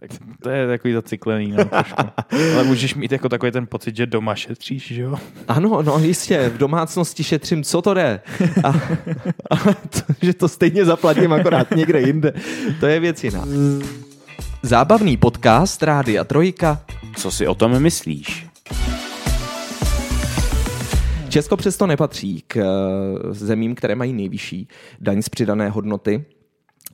Tak 0.00 0.10
to 0.42 0.50
je 0.50 0.66
takový 0.66 0.94
zacyklený, 0.94 1.50
no, 1.50 1.64
trošku. 1.64 2.02
Ale 2.54 2.64
můžeš 2.64 2.94
mít 2.94 3.12
jako 3.12 3.28
takový 3.28 3.52
ten 3.52 3.66
pocit, 3.66 3.96
že 3.96 4.06
doma 4.06 4.34
šetříš, 4.34 4.86
že 4.86 5.02
jo? 5.02 5.16
Ano, 5.48 5.82
no 5.82 5.98
jistě, 5.98 6.48
v 6.48 6.58
domácnosti 6.58 7.24
šetřím, 7.24 7.64
co 7.64 7.82
to 7.82 7.94
jde. 7.94 8.20
A, 8.64 8.68
a 9.50 9.56
to, 9.74 10.14
že 10.22 10.34
to 10.34 10.48
stejně 10.48 10.84
zaplatím 10.84 11.32
akorát 11.32 11.70
někde 11.70 12.00
jinde, 12.00 12.32
to 12.80 12.86
je 12.86 13.00
věc 13.00 13.24
jiná. 13.24 13.44
Zábavný 14.62 15.16
podcast 15.16 15.82
Rádia 15.82 16.24
Trojka. 16.24 16.82
Co 17.16 17.30
si 17.30 17.46
o 17.46 17.54
tom 17.54 17.80
myslíš? 17.80 18.46
Česko 21.28 21.56
přesto 21.56 21.86
nepatří 21.86 22.44
k 22.46 22.56
eh, 22.56 22.64
zemím, 23.34 23.74
které 23.74 23.94
mají 23.94 24.12
nejvyšší 24.12 24.68
daň 25.00 25.22
z 25.22 25.28
přidané 25.28 25.68
hodnoty. 25.68 26.24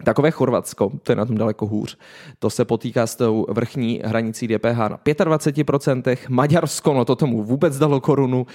Takové 0.05 0.31
Chorvatsko, 0.31 0.93
to 1.03 1.13
je 1.13 1.17
na 1.17 1.25
tom 1.25 1.37
daleko 1.37 1.67
hůř, 1.67 1.99
to 2.39 2.51
se 2.51 2.65
potýká 2.65 3.07
s 3.07 3.17
tou 3.17 3.47
vrchní 3.49 4.01
hranicí 4.05 4.49
DPH 4.49 4.79
na 4.79 4.99
25%, 4.99 6.17
Maďarsko, 6.29 6.95
no 6.95 7.05
to 7.05 7.17
tomu 7.17 7.43
vůbec 7.43 7.79
dalo 7.79 8.01
korunu, 8.01 8.47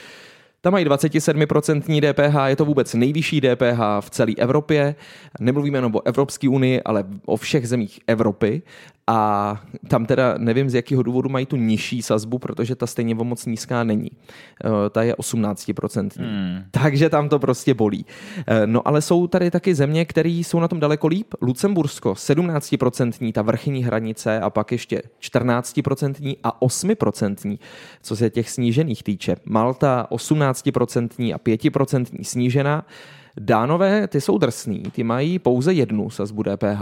Tam 0.62 0.74
mají 0.74 0.86
27% 0.86 2.02
DPH, 2.02 2.50
je 2.50 2.56
to 2.56 2.66
vůbec 2.66 2.94
nejvyšší 2.94 3.42
DPH 3.42 3.80
v 4.00 4.10
celé 4.10 4.34
Evropě. 4.38 4.96
Nemluvíme 5.40 5.78
jenom 5.78 5.96
o 5.96 6.08
Evropské 6.08 6.50
unii, 6.50 6.82
ale 6.82 7.04
o 7.26 7.38
všech 7.38 7.68
zemích 7.68 8.00
Evropy. 8.08 8.62
A 9.12 9.62
tam 9.88 10.06
teda 10.06 10.36
nevím, 10.38 10.70
z 10.70 10.74
jakého 10.74 11.04
důvodu 11.04 11.30
mají 11.30 11.46
tu 11.46 11.56
nižší 11.56 12.02
sazbu, 12.02 12.40
protože 12.40 12.76
ta 12.76 12.88
stejně 12.88 13.16
o 13.16 13.24
moc 13.24 13.46
nízká 13.46 13.84
není. 13.84 14.12
Eh, 14.66 14.90
ta 14.90 15.04
je 15.04 15.16
18%. 15.16 16.18
Hmm. 16.18 16.64
Takže 16.72 17.10
tam 17.10 17.30
to 17.30 17.40
prostě 17.40 17.74
bolí. 17.74 18.06
Eh, 18.48 18.68
no 18.68 18.88
ale 18.88 19.02
jsou 19.02 19.28
tady 19.28 19.52
taky 19.52 19.76
země, 19.76 20.06
které 20.06 20.30
jsou 20.30 20.60
na 20.60 20.68
tom 20.68 20.80
daleko 20.80 21.08
líp. 21.08 21.34
Lucembursko 21.42 22.16
17% 22.16 23.32
ta 23.34 23.42
vrchní 23.42 23.84
hranice 23.84 24.40
a 24.40 24.50
pak 24.50 24.72
ještě 24.72 25.02
14% 25.20 26.38
a 26.44 26.62
8%, 26.62 27.60
co 28.02 28.16
se 28.16 28.30
těch 28.30 28.50
snížených 28.50 29.04
týče. 29.04 29.36
Malta 29.46 30.08
18% 30.10 31.34
a 31.34 31.38
5% 31.38 32.24
snížená. 32.24 32.86
Dánové, 33.40 34.08
ty 34.08 34.22
jsou 34.22 34.38
drsný, 34.38 34.84
ty 34.92 35.04
mají 35.04 35.40
pouze 35.40 35.74
jednu 35.74 36.10
sazbu 36.10 36.44
DPH. 36.44 36.82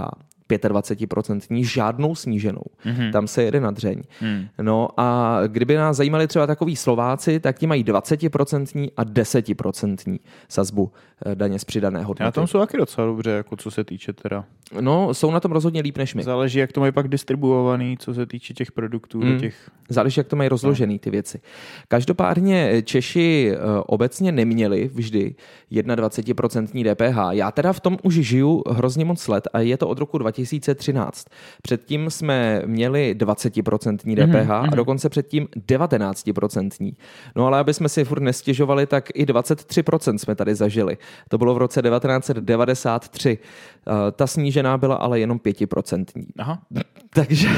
25% 0.50 1.66
žádnou 1.66 2.16
sníženou. 2.16 2.62
Mm-hmm. 2.86 3.12
Tam 3.12 3.28
se 3.28 3.44
jede 3.44 3.60
na 3.60 3.72
dřeň. 3.72 4.02
Mm. 4.22 4.48
No 4.62 4.88
a 4.98 5.40
kdyby 5.48 5.76
nás 5.76 5.98
zajímali 5.98 6.28
třeba 6.28 6.48
takový 6.48 6.76
Slováci, 6.76 7.40
tak 7.40 7.60
ti 7.60 7.68
mají 7.68 7.84
20% 7.84 8.92
a 8.98 9.04
10% 9.04 10.20
sazbu 10.50 10.92
eh, 11.26 11.36
daně 11.36 11.60
z 11.60 11.66
přidané 11.66 12.00
hodnoty. 12.00 12.24
Na 12.24 12.32
tom 12.32 12.48
jsou 12.48 12.60
taky 12.60 12.78
docela 12.78 13.08
dobře, 13.08 13.30
jako 13.30 13.56
co 13.56 13.72
se 13.72 13.84
týče 13.84 14.14
teda. 14.14 14.46
No, 14.82 15.14
jsou 15.14 15.32
na 15.32 15.40
tom 15.40 15.52
rozhodně 15.52 15.82
líp 15.82 15.98
než 15.98 16.16
my. 16.16 16.24
Záleží, 16.24 16.60
jak 16.60 16.72
to 16.72 16.80
mají 16.80 16.92
pak 16.92 17.08
distribuovaný, 17.08 17.98
co 17.98 18.14
se 18.14 18.26
týče 18.26 18.54
těch 18.54 18.72
produktů. 18.72 19.22
Mm. 19.22 19.40
Těch... 19.40 19.70
Záleží, 19.90 20.20
jak 20.20 20.28
to 20.28 20.36
mají 20.36 20.50
rozložený 20.50 20.94
no. 20.94 21.00
ty 21.00 21.10
věci. 21.10 21.42
Každopádně 21.88 22.82
Češi 22.82 23.52
eh, 23.54 23.58
obecně 23.86 24.32
neměli 24.32 24.90
vždy 24.94 25.36
21% 25.72 26.96
DPH. 26.96 27.18
Já 27.30 27.52
teda 27.52 27.74
v 27.74 27.80
tom 27.80 27.98
už 28.04 28.14
žiju 28.14 28.64
hrozně 28.70 29.06
moc 29.06 29.28
let 29.28 29.48
a 29.54 29.60
je 29.60 29.78
to 29.78 29.88
od 29.88 30.00
roku 30.00 30.18
2000 30.18 30.37
2013. 30.38 31.26
Předtím 31.62 32.10
jsme 32.10 32.62
měli 32.66 33.16
20% 33.18 33.98
DPH 33.98 34.06
mm-hmm. 34.06 34.54
a 34.54 34.62
mhm. 34.62 34.76
dokonce 34.76 35.10
předtím 35.10 35.48
19%. 35.68 36.96
No 37.36 37.48
ale 37.48 37.60
aby 37.60 37.74
jsme 37.74 37.90
si 37.90 38.04
furt 38.04 38.20
nestěžovali, 38.20 38.86
tak 38.86 39.10
i 39.14 39.26
23% 39.26 40.18
jsme 40.18 40.36
tady 40.36 40.56
zažili. 40.56 40.98
To 41.30 41.38
bylo 41.38 41.56
v 41.56 41.58
roce 41.58 41.82
1993. 41.82 43.38
Eh, 43.38 44.12
ta 44.12 44.28
snížená 44.28 44.78
byla 44.78 44.96
ale 44.96 45.20
jenom 45.20 45.38
5%. 45.38 46.06
Aha. 46.38 46.60
Takže 47.14 47.50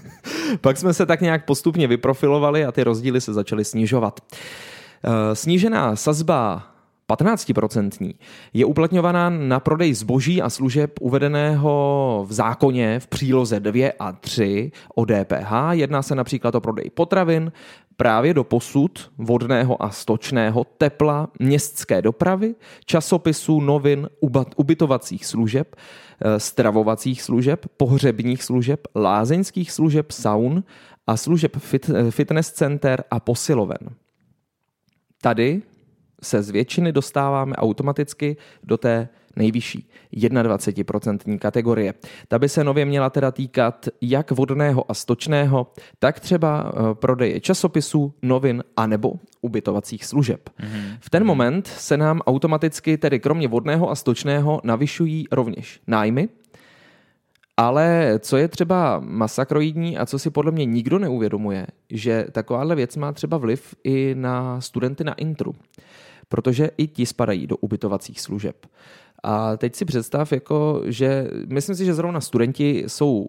pak 0.60 0.76
jsme 0.76 0.94
se 0.94 1.06
tak 1.06 1.20
nějak 1.20 1.44
postupně 1.44 1.86
vyprofilovali 1.86 2.64
a 2.64 2.72
ty 2.72 2.84
rozdíly 2.84 3.20
se 3.20 3.32
začaly 3.32 3.64
snižovat. 3.64 4.20
Eh, 5.04 5.34
snížená 5.34 5.96
sazba 5.96 6.66
15% 7.08 8.14
je 8.52 8.64
uplatňovaná 8.64 9.30
na 9.30 9.60
prodej 9.60 9.94
zboží 9.94 10.42
a 10.42 10.50
služeb 10.50 10.98
uvedeného 11.00 12.24
v 12.28 12.32
zákoně 12.32 13.00
v 13.00 13.06
příloze 13.06 13.60
2 13.60 13.92
a 13.98 14.12
3 14.12 14.72
o 14.94 15.04
DPH. 15.04 15.52
Jedná 15.70 16.02
se 16.02 16.14
například 16.14 16.54
o 16.54 16.60
prodej 16.60 16.90
potravin, 16.90 17.52
právě 17.96 18.34
do 18.34 18.44
posud 18.44 19.10
vodného 19.18 19.82
a 19.82 19.90
stočného, 19.90 20.64
tepla, 20.64 21.28
městské 21.38 22.02
dopravy, 22.02 22.54
časopisů, 22.84 23.60
novin, 23.60 24.08
ubytovacích 24.56 25.26
služeb, 25.26 25.76
eh, 25.76 26.40
stravovacích 26.40 27.22
služeb, 27.22 27.66
pohřebních 27.76 28.42
služeb, 28.42 28.86
lázeňských 28.94 29.72
služeb, 29.72 30.10
saun 30.10 30.64
a 31.06 31.16
služeb 31.16 31.56
fit, 31.56 31.90
eh, 31.90 32.10
fitness 32.10 32.52
center 32.52 33.04
a 33.10 33.20
posiloven. 33.20 33.78
Tady 35.22 35.62
se 36.22 36.42
z 36.42 36.50
většiny 36.50 36.92
dostáváme 36.92 37.56
automaticky 37.56 38.36
do 38.62 38.76
té 38.76 39.08
nejvyšší 39.38 39.90
21% 40.12 41.38
kategorie. 41.38 41.94
Ta 42.28 42.38
by 42.38 42.48
se 42.48 42.64
nově 42.64 42.84
měla 42.84 43.10
teda 43.10 43.30
týkat 43.30 43.88
jak 44.00 44.30
vodného 44.30 44.90
a 44.90 44.94
stočného, 44.94 45.72
tak 45.98 46.20
třeba 46.20 46.72
eh, 46.72 46.94
prodeje 46.94 47.40
časopisů, 47.40 48.14
novin 48.22 48.64
a 48.76 48.86
nebo 48.86 49.12
ubytovacích 49.40 50.04
služeb. 50.04 50.50
Mm-hmm. 50.60 50.96
V 51.00 51.10
ten 51.10 51.24
moment 51.24 51.66
se 51.66 51.96
nám 51.96 52.20
automaticky, 52.26 52.98
tedy 52.98 53.20
kromě 53.20 53.48
vodného 53.48 53.90
a 53.90 53.94
stočného, 53.94 54.60
navyšují 54.64 55.24
rovněž 55.32 55.80
nájmy, 55.86 56.28
ale 57.56 58.14
co 58.18 58.36
je 58.36 58.48
třeba 58.48 59.00
masakroidní 59.04 59.98
a 59.98 60.06
co 60.06 60.18
si 60.18 60.30
podle 60.30 60.52
mě 60.52 60.64
nikdo 60.64 60.98
neuvědomuje, 60.98 61.66
že 61.90 62.26
takováhle 62.32 62.76
věc 62.76 62.96
má 62.96 63.12
třeba 63.12 63.36
vliv 63.36 63.74
i 63.84 64.14
na 64.18 64.60
studenty 64.60 65.04
na 65.04 65.14
intru 65.14 65.54
protože 66.28 66.70
i 66.76 66.86
ti 66.86 67.06
spadají 67.06 67.46
do 67.46 67.56
ubytovacích 67.56 68.20
služeb. 68.20 68.66
A 69.22 69.56
teď 69.56 69.74
si 69.74 69.84
představ, 69.84 70.32
jako, 70.32 70.82
že 70.84 71.30
myslím 71.46 71.76
si, 71.76 71.84
že 71.84 71.94
zrovna 71.94 72.20
studenti 72.20 72.84
jsou 72.86 73.28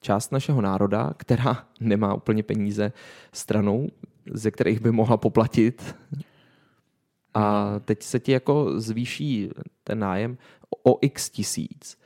část 0.00 0.32
našeho 0.32 0.60
národa, 0.60 1.10
která 1.16 1.64
nemá 1.80 2.14
úplně 2.14 2.42
peníze 2.42 2.92
stranou, 3.32 3.88
ze 4.32 4.50
kterých 4.50 4.80
by 4.80 4.92
mohla 4.92 5.16
poplatit. 5.16 5.96
A 7.34 7.74
teď 7.84 8.02
se 8.02 8.20
ti 8.20 8.32
jako 8.32 8.80
zvýší 8.80 9.50
ten 9.84 9.98
nájem 9.98 10.38
o 10.82 10.98
x 11.00 11.30
tisíc 11.30 12.00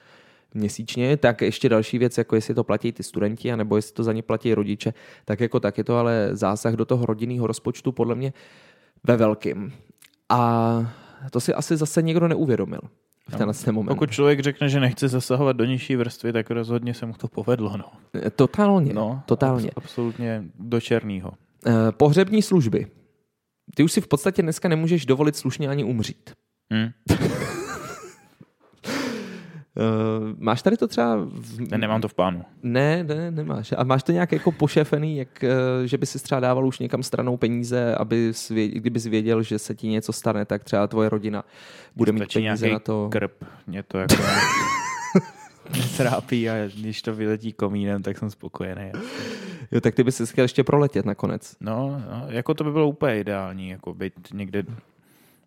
měsíčně, 0.54 1.16
tak 1.16 1.42
ještě 1.42 1.68
další 1.68 1.98
věc, 1.98 2.18
jako 2.18 2.34
jestli 2.34 2.54
to 2.54 2.64
platí 2.64 2.92
ty 2.92 3.02
studenti, 3.02 3.52
anebo 3.52 3.76
jestli 3.76 3.94
to 3.94 4.02
za 4.02 4.12
ně 4.12 4.22
platí 4.22 4.54
rodiče, 4.54 4.94
tak 5.24 5.40
jako 5.40 5.60
tak 5.60 5.78
je 5.78 5.84
to 5.84 5.96
ale 5.96 6.28
zásah 6.32 6.74
do 6.74 6.84
toho 6.84 7.06
rodinného 7.06 7.46
rozpočtu 7.46 7.92
podle 7.92 8.14
mě 8.14 8.32
ve 9.04 9.16
velkým. 9.16 9.72
A 10.34 11.30
to 11.30 11.40
si 11.40 11.54
asi 11.54 11.76
zase 11.76 12.02
někdo 12.02 12.28
neuvědomil 12.28 12.80
v 13.28 13.36
tenhle 13.36 13.54
no, 13.66 13.72
moment. 13.72 13.88
Pokud 13.88 14.10
člověk 14.10 14.40
řekne, 14.40 14.68
že 14.68 14.80
nechce 14.80 15.08
zasahovat 15.08 15.56
do 15.56 15.64
nižší 15.64 15.96
vrstvy, 15.96 16.32
tak 16.32 16.50
rozhodně 16.50 16.94
se 16.94 17.06
mu 17.06 17.12
to 17.12 17.28
povedlo. 17.28 17.76
No. 17.76 17.84
Totálně. 18.36 18.94
No, 18.94 19.22
totálně. 19.26 19.70
Absolutně 19.76 20.44
do 20.58 20.80
černého. 20.80 21.32
Eh, 21.66 21.92
pohřební 21.92 22.42
služby. 22.42 22.86
Ty 23.74 23.82
už 23.82 23.92
si 23.92 24.00
v 24.00 24.08
podstatě 24.08 24.42
dneska 24.42 24.68
nemůžeš 24.68 25.06
dovolit 25.06 25.36
slušně 25.36 25.68
ani 25.68 25.84
umřít. 25.84 26.30
Hmm. 26.72 26.90
Uh, 29.76 30.34
máš 30.38 30.62
tady 30.62 30.76
to 30.76 30.88
třeba... 30.88 31.16
V... 31.16 31.70
Ne, 31.70 31.78
nemám 31.78 32.00
to 32.00 32.08
v 32.08 32.14
plánu. 32.14 32.44
Ne, 32.62 33.04
ne, 33.04 33.30
nemáš. 33.30 33.74
A 33.76 33.84
máš 33.84 34.02
to 34.02 34.12
nějak 34.12 34.32
jako 34.32 34.52
pošefený, 34.52 35.16
jak, 35.16 35.44
uh, 35.44 35.84
že 35.84 35.98
by 35.98 36.06
si 36.06 36.18
třeba 36.18 36.40
dával 36.40 36.66
už 36.66 36.78
někam 36.78 37.02
stranou 37.02 37.36
peníze, 37.36 37.94
aby 37.94 38.28
svě... 38.32 38.68
kdyby 38.68 39.00
jsi 39.00 39.10
věděl, 39.10 39.42
že 39.42 39.58
se 39.58 39.74
ti 39.74 39.88
něco 39.88 40.12
stane, 40.12 40.44
tak 40.44 40.64
třeba 40.64 40.86
tvoje 40.86 41.08
rodina 41.08 41.44
bude 41.96 42.12
mít 42.12 42.32
peníze 42.32 42.68
na 42.70 42.78
to. 42.78 43.08
krp. 43.12 43.44
Mě 43.66 43.82
to 43.82 43.98
jako 43.98 44.14
trápí 45.96 46.50
a 46.50 46.54
když 46.66 47.02
to 47.02 47.14
vyletí 47.14 47.52
komínem, 47.52 48.02
tak 48.02 48.18
jsem 48.18 48.30
spokojený. 48.30 48.92
Jo, 49.72 49.80
tak 49.80 49.94
ty 49.94 50.04
bys 50.04 50.16
si 50.16 50.26
chtěl 50.26 50.44
ještě 50.44 50.64
proletět 50.64 51.06
nakonec. 51.06 51.56
No, 51.60 52.02
no, 52.10 52.26
jako 52.28 52.54
to 52.54 52.64
by 52.64 52.72
bylo 52.72 52.88
úplně 52.88 53.20
ideální, 53.20 53.68
jako 53.68 53.94
být 53.94 54.14
někde 54.32 54.62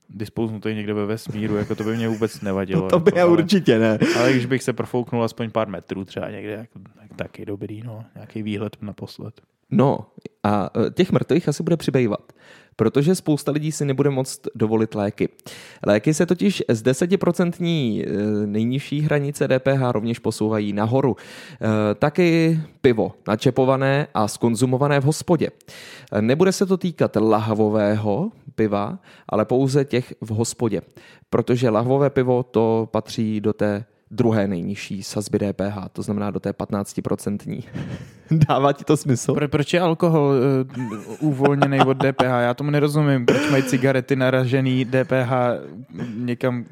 dispoznutý 0.10 0.76
někde 0.76 0.94
ve 0.94 1.06
vesmíru, 1.06 1.56
jako 1.56 1.76
to 1.76 1.84
by 1.84 1.96
mě 1.96 2.08
vůbec 2.08 2.42
nevadilo. 2.48 2.82
To, 2.82 2.88
to 2.88 3.00
by 3.00 3.12
jako, 3.16 3.32
určitě 3.32 3.80
ne. 3.80 4.00
Ale 4.18 4.32
když 4.32 4.46
bych 4.46 4.64
se 4.64 4.74
profouknul 4.74 5.24
aspoň 5.24 5.52
pár 5.52 5.68
metrů 5.68 6.06
třeba 6.06 6.30
někde, 6.30 6.52
jako, 6.52 6.80
tak 6.80 7.14
taky 7.16 7.46
dobrý, 7.46 7.82
no, 7.84 8.06
nějaký 8.16 8.44
výhled 8.44 8.78
naposled. 8.82 9.42
No 9.72 10.06
a 10.44 10.70
e, 10.88 10.92
těch 10.92 11.12
mrtvých 11.12 11.50
asi 11.50 11.64
bude 11.64 11.78
přibývat, 11.78 12.34
protože 12.76 13.16
spousta 13.16 13.52
lidí 13.52 13.72
si 13.72 13.86
nebude 13.86 14.10
moct 14.10 14.42
dovolit 14.56 14.96
léky. 14.96 15.30
Léky 15.86 16.14
se 16.14 16.26
totiž 16.26 16.64
z 16.70 16.84
10% 16.84 18.04
e, 18.04 18.48
nejnižší 18.48 19.02
hranice 19.02 19.48
DPH 19.48 19.82
rovněž 19.92 20.20
posouvají 20.20 20.74
nahoru. 20.74 21.16
E, 21.16 21.96
taky 21.96 22.60
pivo 22.82 23.12
načepované 23.28 24.08
a 24.14 24.28
skonzumované 24.28 25.00
v 25.00 25.04
hospodě. 25.04 25.50
Nebude 26.22 26.52
se 26.52 26.66
to 26.66 26.78
týkat 26.78 27.16
lahvového 27.16 28.32
piva, 28.56 29.00
ale 29.30 29.46
pouze 29.46 29.86
těch 29.86 30.14
v 30.22 30.30
hospodě, 30.30 30.82
protože 31.30 31.70
lahvové 31.70 32.10
pivo 32.10 32.44
to 32.44 32.88
patří 32.92 33.42
do 33.42 33.54
té 33.54 33.86
druhé 34.12 34.48
nejnižší 34.48 35.04
sazby 35.04 35.40
DPH, 35.40 35.90
to 35.94 36.02
znamená 36.02 36.32
do 36.32 36.40
té 36.40 36.52
15%. 36.52 37.64
Dává 38.32 38.74
ti 38.74 38.84
to 38.84 38.98
smysl? 38.98 39.34
Pro, 39.34 39.48
proč 39.48 39.74
je 39.74 39.80
alkohol 39.80 40.32
uh, 40.32 41.30
uvolněný 41.30 41.80
od 41.80 41.98
DPH? 41.98 42.24
Já 42.40 42.54
tomu 42.54 42.72
nerozumím. 42.72 43.26
Proč 43.26 43.50
mají 43.50 43.64
cigarety 43.64 44.16
naražený 44.16 44.86
DPH 44.86 45.32
někam 46.16 46.66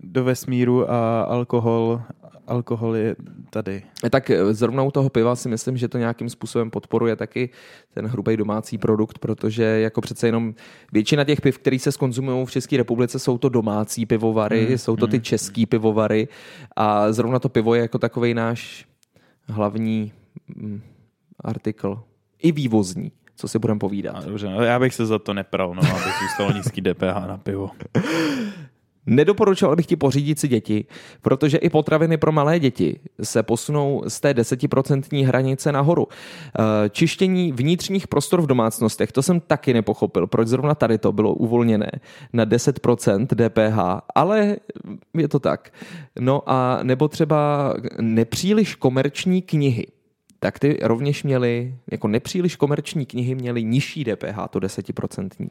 do 0.00 0.24
vesmíru 0.24 0.90
a 0.90 1.22
alkohol 1.22 2.02
alkohol 2.52 2.96
je 2.96 3.16
tady. 3.50 3.82
Tak 4.10 4.30
eh, 4.30 4.54
zrovna 4.54 4.82
u 4.82 4.90
toho 4.90 5.08
piva 5.08 5.36
si 5.36 5.48
myslím, 5.48 5.76
že 5.76 5.88
to 5.88 5.98
nějakým 5.98 6.28
způsobem 6.28 6.70
podporuje 6.70 7.16
taky 7.16 7.50
ten 7.94 8.06
hrubý 8.06 8.36
domácí 8.36 8.78
produkt, 8.78 9.18
protože 9.18 9.64
jako 9.64 10.00
přece 10.00 10.28
jenom 10.28 10.54
většina 10.92 11.24
těch 11.24 11.40
piv, 11.40 11.58
které 11.58 11.78
se 11.78 11.92
skonzumují 11.92 12.46
v 12.46 12.50
České 12.50 12.76
republice, 12.76 13.18
jsou 13.18 13.38
to 13.38 13.48
domácí 13.48 14.06
pivovary, 14.06 14.66
mm, 14.70 14.78
jsou 14.78 14.96
to 14.96 15.06
ty 15.06 15.16
mm. 15.16 15.22
český 15.22 15.66
pivovary 15.66 16.28
a 16.76 17.12
zrovna 17.12 17.38
to 17.38 17.48
pivo 17.48 17.74
je 17.74 17.80
jako 17.80 17.98
takový 17.98 18.34
náš 18.34 18.86
hlavní 19.48 20.12
mm, 20.56 20.80
artikl. 21.44 22.02
I 22.38 22.52
vývozní 22.52 23.12
co 23.36 23.48
si 23.48 23.58
budeme 23.58 23.78
povídat. 23.78 24.16
A 24.16 24.20
dobře, 24.20 24.50
no, 24.50 24.62
já 24.62 24.78
bych 24.78 24.94
se 24.94 25.06
za 25.06 25.18
to 25.18 25.34
nepral, 25.34 25.74
no, 25.74 25.82
aby 25.82 26.10
zůstalo 26.22 26.52
nízký 26.52 26.80
DPH 26.80 27.26
na 27.26 27.38
pivo. 27.42 27.70
Nedoporučoval 29.06 29.76
bych 29.76 29.86
ti 29.86 29.96
pořídit 29.96 30.38
si 30.38 30.48
děti, 30.48 30.84
protože 31.22 31.58
i 31.58 31.70
potraviny 31.70 32.16
pro 32.16 32.32
malé 32.32 32.58
děti 32.58 33.00
se 33.22 33.42
posunou 33.42 34.02
z 34.08 34.20
té 34.20 34.34
desetiprocentní 34.34 35.24
hranice 35.24 35.72
nahoru. 35.72 36.08
Eh, 36.08 36.88
čištění 36.90 37.52
vnitřních 37.52 38.08
prostor 38.08 38.42
v 38.42 38.46
domácnostech, 38.46 39.12
to 39.12 39.22
jsem 39.22 39.40
taky 39.40 39.74
nepochopil, 39.74 40.26
proč 40.26 40.48
zrovna 40.48 40.74
tady 40.74 40.98
to 40.98 41.12
bylo 41.12 41.34
uvolněné 41.34 41.90
na 42.32 42.46
10% 42.46 43.26
DPH, 43.26 44.02
ale 44.14 44.56
je 45.14 45.28
to 45.28 45.38
tak. 45.38 45.72
No 46.20 46.42
a 46.46 46.78
nebo 46.82 47.08
třeba 47.08 47.74
nepříliš 48.00 48.74
komerční 48.74 49.42
knihy 49.42 49.86
tak 50.42 50.58
ty 50.58 50.78
rovněž 50.82 51.22
měly, 51.22 51.74
jako 51.90 52.08
nepříliš 52.08 52.56
komerční 52.56 53.06
knihy 53.06 53.34
měly 53.34 53.64
nižší 53.64 54.04
DPH, 54.04 54.48
to 54.50 54.60
desetiprocentní. 54.60 55.50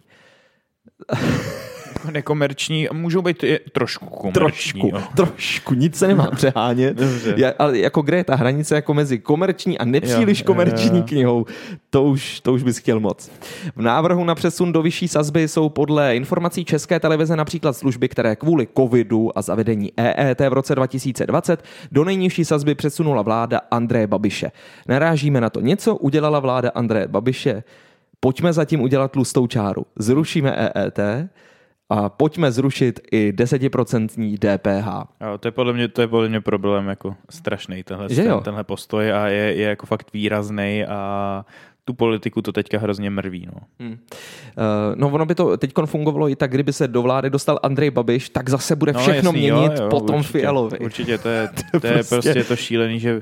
nekomerční, 2.12 2.88
můžou 2.92 3.22
být 3.22 3.44
i 3.44 3.60
trošku 3.72 4.06
komerční. 4.06 4.82
Trošku, 4.82 4.88
jo. 4.88 5.04
trošku, 5.16 5.74
nic 5.74 5.96
se 5.96 6.08
nemá 6.08 6.32
přehánět. 6.32 6.98
Já, 7.36 7.52
ale 7.60 7.80
jako 7.80 8.02
kde 8.02 8.18
je 8.18 8.24
ta 8.24 8.36
hranice 8.36 8.76
jako 8.76 8.94
mezi 8.94 9.20
komerční 9.20 9.78
a 9.78 9.86
nepříliš 9.86 10.40
jo, 10.40 10.46
komerční 10.46 10.90
jo, 10.90 10.96
jo. 10.98 11.04
knihou, 11.08 11.46
to 11.90 12.04
už, 12.04 12.40
to 12.40 12.54
už 12.54 12.64
bys 12.64 12.78
chtěl 12.78 13.00
moc. 13.00 13.32
V 13.76 13.82
návrhu 13.82 14.24
na 14.24 14.36
přesun 14.36 14.72
do 14.72 14.82
vyšší 14.82 15.08
sazby 15.08 15.48
jsou 15.48 15.70
podle 15.70 16.16
informací 16.16 16.66
České 16.66 17.00
televize 17.00 17.36
například 17.36 17.74
služby, 17.74 18.10
které 18.10 18.36
kvůli 18.36 18.68
covidu 18.78 19.38
a 19.38 19.42
zavedení 19.42 19.92
EET 19.98 20.40
v 20.40 20.54
roce 20.54 20.76
2020 20.76 21.64
do 21.92 22.04
nejnižší 22.04 22.46
sazby 22.46 22.76
přesunula 22.76 23.22
vláda 23.22 23.62
Andreje 23.72 24.08
Babiše. 24.08 24.52
Narážíme 24.88 25.42
na 25.42 25.50
to. 25.50 25.62
Něco 25.62 25.96
udělala 25.96 26.40
vláda 26.40 26.72
Andreje 26.76 27.08
Babiše. 27.08 27.64
Pojďme 28.20 28.54
zatím 28.54 28.82
udělat 28.82 29.12
tlustou 29.12 29.48
čáru. 29.48 29.86
Zrušíme 29.96 30.52
EET, 30.52 31.00
a 31.92 32.10
pojďme 32.10 32.52
zrušit 32.52 33.00
i 33.12 33.32
desetiprocentní 33.32 34.38
DPH. 34.38 34.88
Jo, 35.22 35.38
to 35.40 35.48
je 35.48 35.52
podle 35.52 35.74
mě, 35.74 35.88
to 35.88 36.02
je 36.02 36.08
podle 36.08 36.30
mě 36.30 36.42
problém 36.42 36.88
jako 36.88 37.16
strašný 37.30 37.84
tenhle, 37.84 38.10
ten, 38.10 38.40
tenhle 38.44 38.64
postoj 38.64 39.14
a 39.14 39.28
je, 39.28 39.56
je 39.56 39.68
jako 39.68 39.86
fakt 39.86 40.14
výrazný 40.14 40.86
a 40.86 41.46
tu 41.86 41.94
politiku 41.94 42.42
to 42.42 42.52
teďka 42.52 42.80
hrozně 42.80 43.10
mrví. 43.10 43.48
No. 43.54 43.62
Hmm. 43.80 43.92
Uh, 43.92 43.98
no 44.96 45.10
ono 45.10 45.26
by 45.26 45.36
to 45.36 45.58
teď 45.58 45.72
fungovalo 45.86 46.30
i 46.30 46.36
tak, 46.36 46.52
kdyby 46.52 46.74
se 46.74 46.88
do 46.88 47.02
vlády 47.02 47.30
dostal 47.30 47.60
Andrej 47.64 47.92
Babiš, 47.92 48.30
tak 48.30 48.50
zase 48.50 48.76
bude 48.76 48.94
no, 48.94 49.00
všechno 49.00 49.32
no, 49.32 49.38
jasný, 49.38 49.52
měnit 49.52 49.72
jo, 49.78 49.84
jo, 49.84 49.90
potom 49.90 50.16
určitě, 50.16 50.40
Fialovi. 50.40 50.80
Určitě, 50.80 51.18
to 51.18 51.30
je, 51.30 51.50
to 51.82 51.88
je 51.88 51.94
prostě... 51.94 52.16
prostě 52.16 52.44
to 52.44 52.56
šílený, 52.56 53.00
že 53.00 53.22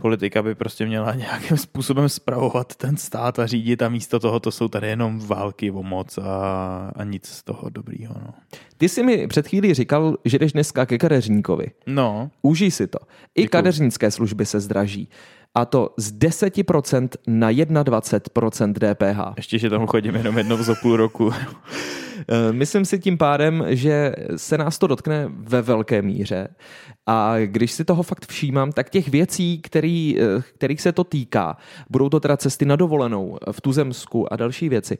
politika 0.00 0.42
by 0.42 0.54
prostě 0.54 0.86
měla 0.86 1.14
nějakým 1.14 1.56
způsobem 1.56 2.08
spravovat 2.08 2.76
ten 2.76 2.96
stát 2.96 3.38
a 3.38 3.46
řídit 3.46 3.82
a 3.82 3.88
místo 3.88 4.20
toho 4.20 4.40
to 4.40 4.50
jsou 4.50 4.68
tady 4.68 4.88
jenom 4.88 5.18
války 5.18 5.70
o 5.70 5.82
moc 5.82 6.18
a, 6.18 6.92
a 6.96 7.04
nic 7.04 7.26
z 7.26 7.42
toho 7.42 7.70
dobrýho. 7.70 8.14
No. 8.26 8.34
Ty 8.76 8.88
jsi 8.88 9.02
mi 9.02 9.26
před 9.26 9.48
chvílí 9.48 9.74
říkal, 9.74 10.16
že 10.24 10.38
jdeš 10.38 10.52
dneska 10.52 10.86
ke 10.86 10.98
kadeřníkovi. 10.98 11.66
No. 11.86 12.30
Užij 12.42 12.70
si 12.70 12.86
to. 12.86 12.98
I 13.34 13.42
Děkuju. 13.42 13.50
kadeřnické 13.50 14.10
služby 14.10 14.46
se 14.46 14.60
zdraží. 14.60 15.08
A 15.54 15.64
to 15.64 15.94
z 15.96 16.12
10% 16.12 17.08
na 17.26 17.50
21% 17.50 18.72
DPH. 18.72 19.34
Ještě, 19.36 19.58
že 19.58 19.70
tam 19.70 19.86
chodím 19.86 20.14
jenom 20.14 20.38
jednou 20.38 20.56
za 20.56 20.74
půl 20.74 20.96
roku. 20.96 21.32
Eh, 22.28 22.52
myslím 22.52 22.84
si 22.84 22.98
tím 22.98 23.18
pádem, 23.18 23.64
že 23.68 24.12
se 24.36 24.58
nás 24.58 24.78
to 24.78 24.86
dotkne 24.86 25.24
ve 25.28 25.62
velké 25.62 26.02
míře 26.02 26.48
a 27.06 27.34
když 27.44 27.72
si 27.72 27.84
toho 27.84 28.02
fakt 28.02 28.26
všímám, 28.26 28.72
tak 28.72 28.90
těch 28.90 29.08
věcí, 29.08 29.58
který, 29.58 30.16
eh, 30.20 30.42
kterých 30.54 30.80
se 30.80 30.92
to 30.92 31.04
týká, 31.04 31.56
budou 31.90 32.08
to 32.08 32.20
teda 32.20 32.36
cesty 32.36 32.64
na 32.64 32.76
dovolenou 32.76 33.38
v 33.52 33.60
Tuzemsku 33.60 34.32
a 34.32 34.36
další 34.36 34.68
věci, 34.68 34.98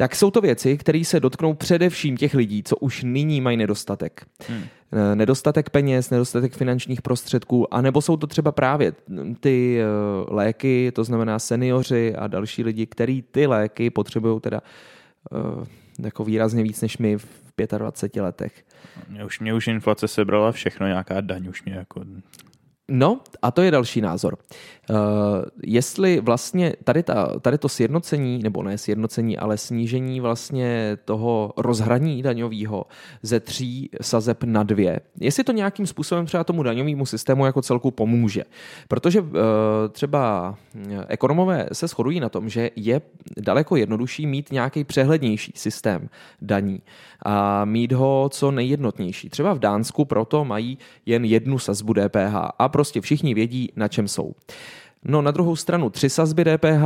tak 0.00 0.16
jsou 0.16 0.30
to 0.30 0.40
věci, 0.40 0.78
které 0.78 1.04
se 1.04 1.20
dotknou 1.20 1.54
především 1.54 2.16
těch 2.16 2.34
lidí, 2.34 2.62
co 2.62 2.76
už 2.76 3.02
nyní 3.02 3.40
mají 3.40 3.56
nedostatek. 3.56 4.26
Hmm. 4.48 4.62
Eh, 4.92 5.16
nedostatek 5.16 5.70
peněz, 5.70 6.10
nedostatek 6.10 6.52
finančních 6.52 7.02
prostředků, 7.02 7.74
anebo 7.74 8.02
jsou 8.02 8.16
to 8.16 8.26
třeba 8.26 8.52
právě 8.52 8.92
ty 9.40 9.80
léky, 10.28 10.92
to 10.94 11.04
znamená 11.04 11.38
seniori 11.38 12.14
a 12.16 12.26
další 12.26 12.64
lidi, 12.64 12.86
kteří 12.86 13.24
ty 13.30 13.46
léky 13.46 13.90
potřebují 13.90 14.40
teda 14.40 14.60
jako 16.02 16.24
výrazně 16.24 16.62
víc 16.62 16.80
než 16.80 16.98
my 16.98 17.18
v 17.18 17.26
25 17.78 18.22
letech. 18.22 18.64
Mě 19.08 19.24
už, 19.24 19.40
mě 19.40 19.54
už 19.54 19.66
inflace 19.66 20.08
sebrala 20.08 20.52
všechno, 20.52 20.86
nějaká 20.86 21.20
daň 21.20 21.48
už 21.48 21.64
mě 21.64 21.74
jako 21.74 22.04
No 22.90 23.20
a 23.42 23.50
to 23.50 23.62
je 23.62 23.70
další 23.70 24.00
názor. 24.00 24.36
Uh, 24.90 24.96
jestli 25.62 26.20
vlastně 26.20 26.72
tady, 26.84 27.02
ta, 27.02 27.38
tady 27.40 27.58
to 27.58 27.68
sjednocení, 27.68 28.40
nebo 28.42 28.62
ne 28.62 28.78
sjednocení, 28.78 29.38
ale 29.38 29.58
snížení 29.58 30.20
vlastně 30.20 30.98
toho 31.04 31.52
rozhraní 31.56 32.22
daňového 32.22 32.86
ze 33.22 33.40
tří 33.40 33.90
sazeb 34.00 34.44
na 34.44 34.62
dvě, 34.62 35.00
jestli 35.20 35.44
to 35.44 35.52
nějakým 35.52 35.86
způsobem 35.86 36.26
třeba 36.26 36.44
tomu 36.44 36.62
daňovému 36.62 37.06
systému 37.06 37.46
jako 37.46 37.62
celku 37.62 37.90
pomůže. 37.90 38.44
Protože 38.88 39.20
uh, 39.20 39.28
třeba 39.92 40.54
ekonomové 41.08 41.68
se 41.72 41.86
shodují 41.86 42.20
na 42.20 42.28
tom, 42.28 42.48
že 42.48 42.70
je 42.76 43.00
daleko 43.36 43.76
jednodušší 43.76 44.26
mít 44.26 44.52
nějaký 44.52 44.84
přehlednější 44.84 45.52
systém 45.56 46.08
daní 46.42 46.82
a 47.24 47.64
mít 47.64 47.92
ho 47.92 48.28
co 48.32 48.50
nejjednotnější. 48.50 49.30
Třeba 49.30 49.52
v 49.52 49.58
Dánsku 49.58 50.04
proto 50.04 50.44
mají 50.44 50.78
jen 51.06 51.24
jednu 51.24 51.58
sazbu 51.58 51.92
DPH 51.92 52.34
a 52.58 52.68
prostě 52.80 53.00
všichni 53.00 53.34
vědí, 53.34 53.72
na 53.76 53.88
čem 53.88 54.08
jsou. 54.08 54.34
No 55.04 55.22
na 55.22 55.30
druhou 55.30 55.56
stranu 55.56 55.90
tři 55.90 56.10
sazby 56.10 56.44
DPH 56.44 56.84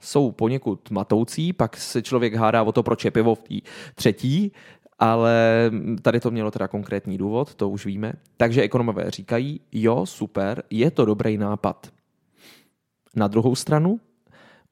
jsou 0.00 0.30
poněkud 0.32 0.90
matoucí, 0.90 1.52
pak 1.52 1.76
se 1.76 2.02
člověk 2.02 2.34
hádá 2.34 2.62
o 2.62 2.72
to, 2.72 2.82
proč 2.82 3.04
je 3.04 3.10
pivo 3.10 3.34
v 3.34 3.42
té 3.42 3.54
třetí, 3.94 4.52
ale 4.98 5.70
tady 6.02 6.20
to 6.20 6.30
mělo 6.30 6.50
teda 6.50 6.68
konkrétní 6.68 7.18
důvod, 7.18 7.54
to 7.54 7.68
už 7.68 7.86
víme. 7.86 8.12
Takže 8.36 8.62
ekonomové 8.62 9.10
říkají, 9.10 9.60
jo, 9.72 10.06
super, 10.06 10.62
je 10.70 10.90
to 10.90 11.04
dobrý 11.04 11.38
nápad. 11.38 11.86
Na 13.16 13.28
druhou 13.28 13.54
stranu 13.54 14.00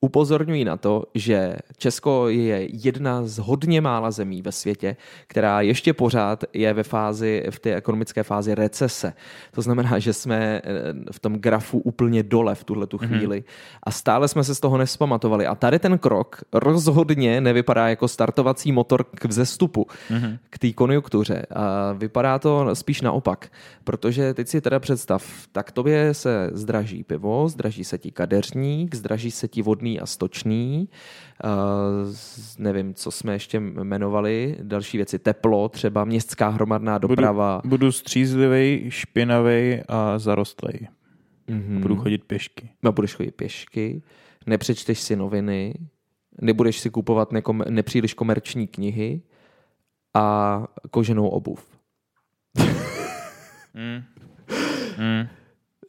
Upozorňuji 0.02 0.64
na 0.64 0.76
to, 0.76 1.04
že 1.14 1.56
Česko 1.76 2.28
je 2.28 2.68
jedna 2.86 3.26
z 3.26 3.38
hodně 3.38 3.80
mála 3.80 4.10
zemí 4.10 4.42
ve 4.42 4.52
světě, 4.52 4.96
která 5.26 5.60
ještě 5.60 5.92
pořád 5.92 6.44
je 6.52 6.72
ve 6.72 6.82
fázi, 6.82 7.46
v 7.50 7.58
té 7.58 7.74
ekonomické 7.74 8.22
fázi 8.22 8.54
recese. 8.54 9.12
To 9.52 9.62
znamená, 9.62 9.98
že 9.98 10.12
jsme 10.12 10.36
eh, 10.36 10.62
v 11.12 11.20
tom 11.20 11.32
grafu 11.32 11.78
úplně 11.78 12.22
dole 12.22 12.54
v 12.54 12.64
tuhle 12.64 12.86
tu 12.86 12.98
mhm. 13.00 13.08
chvíli 13.08 13.40
mm-hmm. 13.40 13.78
a 13.82 13.90
stále 13.90 14.28
jsme 14.28 14.44
se 14.44 14.54
z 14.54 14.60
toho 14.60 14.78
nespamatovali. 14.78 15.46
A 15.46 15.54
tady 15.54 15.78
ten 15.78 15.98
krok 15.98 16.40
rozhodně 16.52 17.40
nevypadá 17.40 17.88
jako 17.88 18.08
startovací 18.08 18.72
motor 18.72 19.04
k 19.04 19.24
vzestupu, 19.24 19.86
mm-hmm. 20.10 20.38
k 20.50 20.58
té 20.58 20.72
konjunktuře. 20.72 21.46
A 21.50 21.92
vypadá 21.92 22.38
to 22.38 22.74
spíš 22.74 23.00
naopak, 23.00 23.52
protože 23.84 24.34
teď 24.34 24.48
si 24.48 24.60
teda 24.60 24.80
představ, 24.80 25.24
tak 25.52 25.72
tobě 25.72 26.14
se 26.14 26.50
zdraží 26.52 27.04
pivo, 27.04 27.48
zdraží 27.48 27.84
se 27.84 27.98
ti 27.98 28.10
kadeřník, 28.10 28.94
zdraží 28.94 29.30
se 29.30 29.48
ti 29.48 29.62
vodný 29.90 30.00
a 30.00 30.06
stočný. 30.06 30.88
Uh, 31.44 32.14
nevím, 32.58 32.94
co 32.94 33.10
jsme 33.10 33.32
ještě 33.32 33.56
jmenovali. 33.56 34.56
Další 34.62 34.96
věci. 34.98 35.18
Teplo, 35.18 35.68
třeba 35.68 36.04
městská 36.04 36.48
hromadná 36.48 36.98
doprava. 36.98 37.60
Budu, 37.64 37.70
budu 37.70 37.92
střízlivý, 37.92 38.84
špinavý 38.88 39.80
a 39.88 40.18
zarostlej. 40.18 40.88
Mm-hmm. 41.48 41.80
Budu 41.80 41.96
chodit 41.96 42.24
pěšky. 42.24 42.70
No, 42.82 42.92
budeš 42.92 43.14
chodit 43.14 43.34
pěšky, 43.34 44.02
nepřečteš 44.46 45.00
si 45.00 45.16
noviny, 45.16 45.74
nebudeš 46.40 46.80
si 46.80 46.90
kupovat 46.90 47.32
nekom, 47.32 47.62
nepříliš 47.68 48.14
komerční 48.14 48.66
knihy 48.66 49.22
a 50.14 50.66
koženou 50.90 51.28
obuv. 51.28 51.66
mm. 53.74 54.02
Mm. 54.98 55.28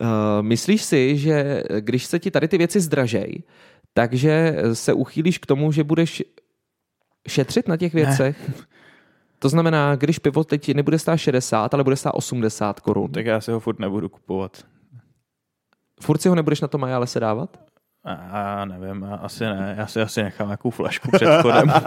Uh, 0.02 0.08
myslíš 0.42 0.82
si, 0.82 1.18
že 1.18 1.64
když 1.80 2.06
se 2.06 2.20
ti 2.20 2.32
tady 2.32 2.48
ty 2.48 2.58
věci 2.58 2.80
zdražej, 2.80 3.44
takže 3.94 4.56
se 4.74 4.94
uchýlíš 4.94 5.38
k 5.38 5.46
tomu, 5.46 5.72
že 5.72 5.84
budeš 5.84 6.24
šetřit 7.28 7.68
na 7.68 7.78
těch 7.78 7.94
věcech. 7.94 8.50
Ne. 8.50 8.54
To 9.40 9.50
znamená, 9.50 9.96
když 9.96 10.20
pivo 10.20 10.44
teď 10.44 10.74
nebude 10.74 11.00
stát 11.00 11.18
60, 11.18 11.74
ale 11.74 11.84
bude 11.84 11.96
stát 11.96 12.12
80 12.12 12.80
korun. 12.80 13.12
Tak 13.12 13.26
já 13.26 13.42
si 13.42 13.52
ho 13.52 13.60
furt 13.60 13.80
nebudu 13.80 14.10
kupovat. 14.10 14.66
Furt 16.02 16.22
si 16.22 16.30
ho 16.30 16.36
nebudeš 16.36 16.62
na 16.62 16.68
to 16.68 16.84
ale 16.84 17.08
se 17.08 17.20
dávat? 17.20 17.60
A 18.04 18.66
nevím, 18.66 19.08
asi 19.22 19.44
ne. 19.44 19.76
Já 19.78 19.88
si 19.88 20.02
asi 20.02 20.24
nechám 20.24 20.48
nějakou 20.48 20.70
flašku 20.70 21.12
před 21.12 21.42
chodem. 21.42 21.74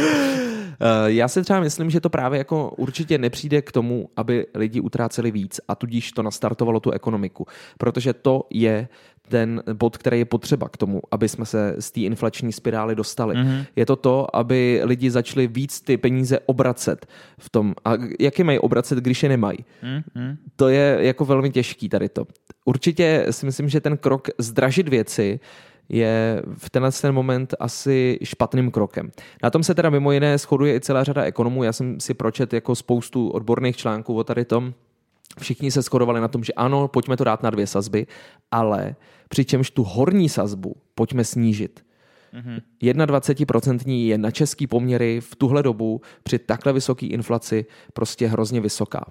já 1.06 1.28
si 1.28 1.42
třeba 1.42 1.60
myslím, 1.60 1.90
že 1.90 2.00
to 2.00 2.10
právě 2.10 2.38
jako 2.38 2.70
určitě 2.70 3.18
nepřijde 3.18 3.62
k 3.62 3.72
tomu, 3.72 4.08
aby 4.16 4.46
lidi 4.54 4.80
utráceli 4.80 5.30
víc 5.30 5.60
a 5.68 5.74
tudíž 5.74 6.12
to 6.12 6.22
nastartovalo 6.22 6.80
tu 6.80 6.90
ekonomiku. 6.90 7.46
Protože 7.78 8.12
to 8.12 8.46
je 8.50 8.88
ten 9.28 9.62
bod, 9.72 9.96
který 9.96 10.18
je 10.18 10.24
potřeba 10.24 10.68
k 10.68 10.76
tomu, 10.76 11.02
aby 11.10 11.28
jsme 11.28 11.46
se 11.46 11.76
z 11.78 11.90
té 11.90 12.00
inflační 12.00 12.52
spirály 12.52 12.94
dostali. 12.94 13.34
Mm-hmm. 13.34 13.66
Je 13.76 13.86
to 13.86 13.96
to, 13.96 14.36
aby 14.36 14.80
lidi 14.84 15.10
začali 15.10 15.46
víc 15.46 15.80
ty 15.80 15.96
peníze 15.96 16.38
obracet 16.46 17.06
v 17.38 17.50
tom. 17.50 17.74
A 17.84 17.92
jak 18.20 18.38
je 18.38 18.44
mají 18.44 18.58
obracet, 18.58 18.98
když 18.98 19.22
je 19.22 19.28
nemají? 19.28 19.58
Mm-hmm. 19.58 20.36
To 20.56 20.68
je 20.68 20.98
jako 21.00 21.24
velmi 21.24 21.50
těžký 21.50 21.88
tady 21.88 22.08
to. 22.08 22.26
Určitě 22.64 23.26
si 23.30 23.46
myslím, 23.46 23.68
že 23.68 23.80
ten 23.80 23.96
krok 23.96 24.28
zdražit 24.38 24.88
věci 24.88 25.40
je 25.88 26.42
v 26.58 26.70
tenhle 26.70 26.92
ten 26.92 27.14
moment 27.14 27.54
asi 27.60 28.18
špatným 28.22 28.70
krokem. 28.70 29.10
Na 29.42 29.50
tom 29.50 29.62
se 29.62 29.74
teda 29.74 29.90
mimo 29.90 30.12
jiné 30.12 30.38
shoduje 30.38 30.74
i 30.74 30.80
celá 30.80 31.04
řada 31.04 31.22
ekonomů. 31.22 31.62
Já 31.62 31.72
jsem 31.72 32.00
si 32.00 32.14
pročet 32.14 32.52
jako 32.52 32.74
spoustu 32.74 33.28
odborných 33.28 33.76
článků 33.76 34.16
o 34.16 34.24
tady 34.24 34.44
tom. 34.44 34.74
Všichni 35.40 35.70
se 35.70 35.82
shodovali 35.82 36.20
na 36.20 36.28
tom, 36.28 36.44
že 36.44 36.52
ano, 36.52 36.88
pojďme 36.88 37.16
to 37.16 37.24
dát 37.24 37.42
na 37.42 37.50
dvě 37.50 37.66
sazby, 37.66 38.06
ale 38.50 38.96
přičemž 39.28 39.70
tu 39.70 39.82
horní 39.82 40.28
sazbu 40.28 40.76
pojďme 40.94 41.24
snížit. 41.24 41.84
Mm-hmm. 42.34 42.60
21% 42.82 44.06
je 44.06 44.18
na 44.18 44.30
český 44.30 44.66
poměry 44.66 45.20
v 45.20 45.36
tuhle 45.36 45.62
dobu 45.62 46.00
při 46.22 46.38
takhle 46.38 46.72
vysoké 46.72 47.06
inflaci 47.06 47.66
prostě 47.92 48.26
hrozně 48.26 48.60
vysoká. 48.60 49.04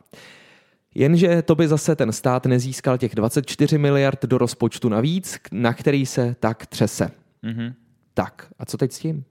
Jenže 0.96 1.42
to 1.42 1.56
by 1.56 1.68
zase 1.68 1.96
ten 1.96 2.12
stát 2.12 2.46
nezískal 2.46 2.98
těch 2.98 3.16
24 3.16 3.78
miliard 3.78 4.26
do 4.26 4.38
rozpočtu 4.38 4.90
navíc, 4.90 5.40
na 5.52 5.74
který 5.74 6.06
se 6.06 6.36
tak 6.40 6.66
třese. 6.66 7.12
Mm-hmm. 7.44 7.74
Tak, 8.14 8.48
a 8.60 8.66
co 8.66 8.78
teď 8.78 8.92
s 8.92 9.00
tím? 9.00 9.24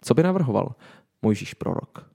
Co 0.00 0.14
by 0.14 0.22
navrhoval 0.22 0.74
Mojžíš 1.22 1.54
prorok? 1.54 2.10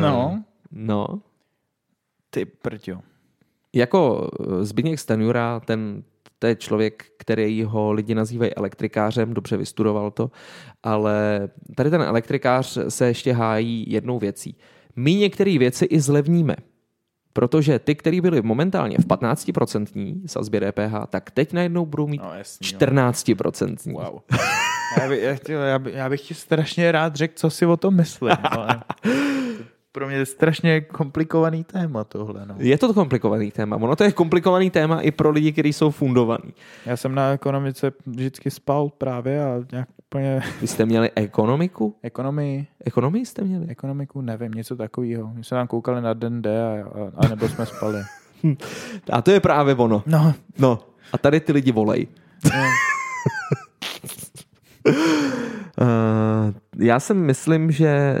no. 0.00 0.44
No. 0.70 1.22
Ty 2.30 2.44
prťo. 2.44 3.00
Jako 3.72 4.30
Zbigněk 4.60 4.98
Stanjura, 4.98 5.60
ten 5.60 6.02
to 6.40 6.46
je 6.46 6.56
člověk, 6.56 7.06
který 7.18 7.64
ho 7.64 7.92
lidi 7.92 8.14
nazývají 8.14 8.54
elektrikářem, 8.54 9.34
dobře 9.34 9.56
vystudoval 9.56 10.10
to, 10.10 10.30
ale 10.82 11.48
tady 11.74 11.90
ten 11.90 12.02
elektrikář 12.02 12.78
se 12.88 13.06
ještě 13.06 13.32
hájí 13.32 13.84
jednou 13.88 14.18
věcí. 14.18 14.56
My 14.96 15.14
některé 15.14 15.58
věci 15.58 15.84
i 15.84 16.00
zlevníme, 16.00 16.56
protože 17.32 17.78
ty, 17.78 17.94
které 17.94 18.20
byly 18.20 18.42
momentálně 18.42 18.98
v 18.98 19.06
15% 19.06 20.20
sazbě 20.26 20.60
DPH, 20.60 21.06
tak 21.08 21.30
teď 21.30 21.52
najednou 21.52 21.86
budou 21.86 22.06
mít 22.06 22.22
no, 22.22 22.34
jasný, 22.34 22.66
14%. 22.66 23.92
Wow. 23.92 24.20
Já, 25.00 25.08
by, 25.08 25.20
já, 25.20 25.34
chtěl, 25.34 25.60
já, 25.60 25.78
by, 25.78 25.92
já 25.92 26.08
bych 26.08 26.20
ti 26.20 26.34
strašně 26.34 26.92
rád 26.92 27.16
řekl, 27.16 27.34
co 27.36 27.50
si 27.50 27.66
o 27.66 27.76
tom 27.76 27.94
myslím. 27.94 28.32
Ale 28.50 28.82
pro 29.92 30.06
mě 30.06 30.16
je 30.16 30.26
strašně 30.26 30.80
komplikovaný 30.80 31.64
téma 31.64 32.04
tohle. 32.04 32.46
No. 32.46 32.54
Je 32.58 32.78
to 32.78 32.94
komplikovaný 32.94 33.50
téma. 33.50 33.76
Ono 33.76 33.96
to 33.96 34.04
je 34.04 34.12
komplikovaný 34.12 34.70
téma 34.70 35.00
i 35.00 35.10
pro 35.10 35.30
lidi, 35.30 35.52
kteří 35.52 35.72
jsou 35.72 35.90
fundovaní. 35.90 36.54
Já 36.86 36.96
jsem 36.96 37.14
na 37.14 37.30
ekonomice 37.32 37.92
vždycky 38.06 38.50
spal 38.50 38.88
právě 38.88 39.44
a 39.44 39.60
nějak 39.72 39.88
úplně... 39.98 40.42
Vy 40.60 40.66
jste 40.66 40.86
měli 40.86 41.10
ekonomiku? 41.14 41.96
Ekonomii. 42.02 42.66
Ekonomii 42.84 43.26
jste 43.26 43.42
měli? 43.42 43.66
Ekonomiku, 43.68 44.20
nevím, 44.20 44.52
něco 44.52 44.76
takového. 44.76 45.32
My 45.34 45.44
jsme 45.44 45.56
tam 45.56 45.66
koukali 45.66 46.02
na 46.02 46.14
den 46.14 46.42
D 46.42 46.62
a, 46.62 46.84
a, 46.84 47.26
a 47.26 47.28
nebo 47.28 47.48
jsme 47.48 47.66
spali. 47.66 47.98
a 49.12 49.22
to 49.22 49.30
je 49.30 49.40
právě 49.40 49.74
ono. 49.74 50.02
No. 50.06 50.34
No. 50.58 50.78
A 51.12 51.18
tady 51.18 51.40
ty 51.40 51.52
lidi 51.52 51.72
volej. 51.72 52.06
No. 52.44 52.62
uh, 54.86 56.54
já 56.78 57.00
si 57.00 57.14
myslím, 57.14 57.70
že 57.70 58.20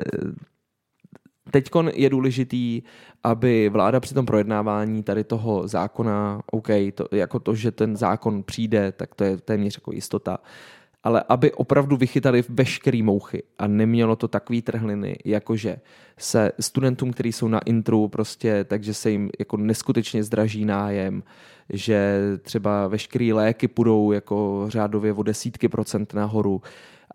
Teď 1.50 1.70
je 1.94 2.10
důležitý, 2.10 2.82
aby 3.24 3.68
vláda 3.68 4.00
při 4.00 4.14
tom 4.14 4.26
projednávání 4.26 5.02
tady 5.02 5.24
toho 5.24 5.68
zákona, 5.68 6.40
OK, 6.52 6.68
to, 6.94 7.06
jako 7.12 7.38
to, 7.38 7.54
že 7.54 7.70
ten 7.70 7.96
zákon 7.96 8.42
přijde, 8.42 8.92
tak 8.92 9.14
to 9.14 9.24
je 9.24 9.36
téměř 9.36 9.76
jako 9.76 9.92
jistota, 9.92 10.38
ale 11.02 11.24
aby 11.28 11.52
opravdu 11.52 11.96
vychytali 11.96 12.44
veškerý 12.48 13.02
mouchy 13.02 13.42
a 13.58 13.66
nemělo 13.66 14.16
to 14.16 14.28
takový 14.28 14.62
trhliny, 14.62 15.16
jakože 15.24 15.80
se 16.18 16.52
studentům, 16.60 17.12
kteří 17.12 17.32
jsou 17.32 17.48
na 17.48 17.58
intru, 17.58 18.08
prostě, 18.08 18.64
takže 18.64 18.94
se 18.94 19.10
jim 19.10 19.30
jako 19.38 19.56
neskutečně 19.56 20.24
zdraží 20.24 20.64
nájem, 20.64 21.22
že 21.72 22.20
třeba 22.42 22.88
veškeré 22.88 23.34
léky 23.34 23.68
půjdou 23.68 24.12
jako 24.12 24.64
řádově 24.68 25.12
o 25.12 25.22
desítky 25.22 25.68
procent 25.68 26.14
nahoru 26.14 26.62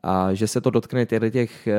a 0.04 0.34
že 0.34 0.48
se 0.48 0.62
to 0.62 0.70
dotkne 0.70 1.06
těch 1.06 1.68
eh, 1.68 1.76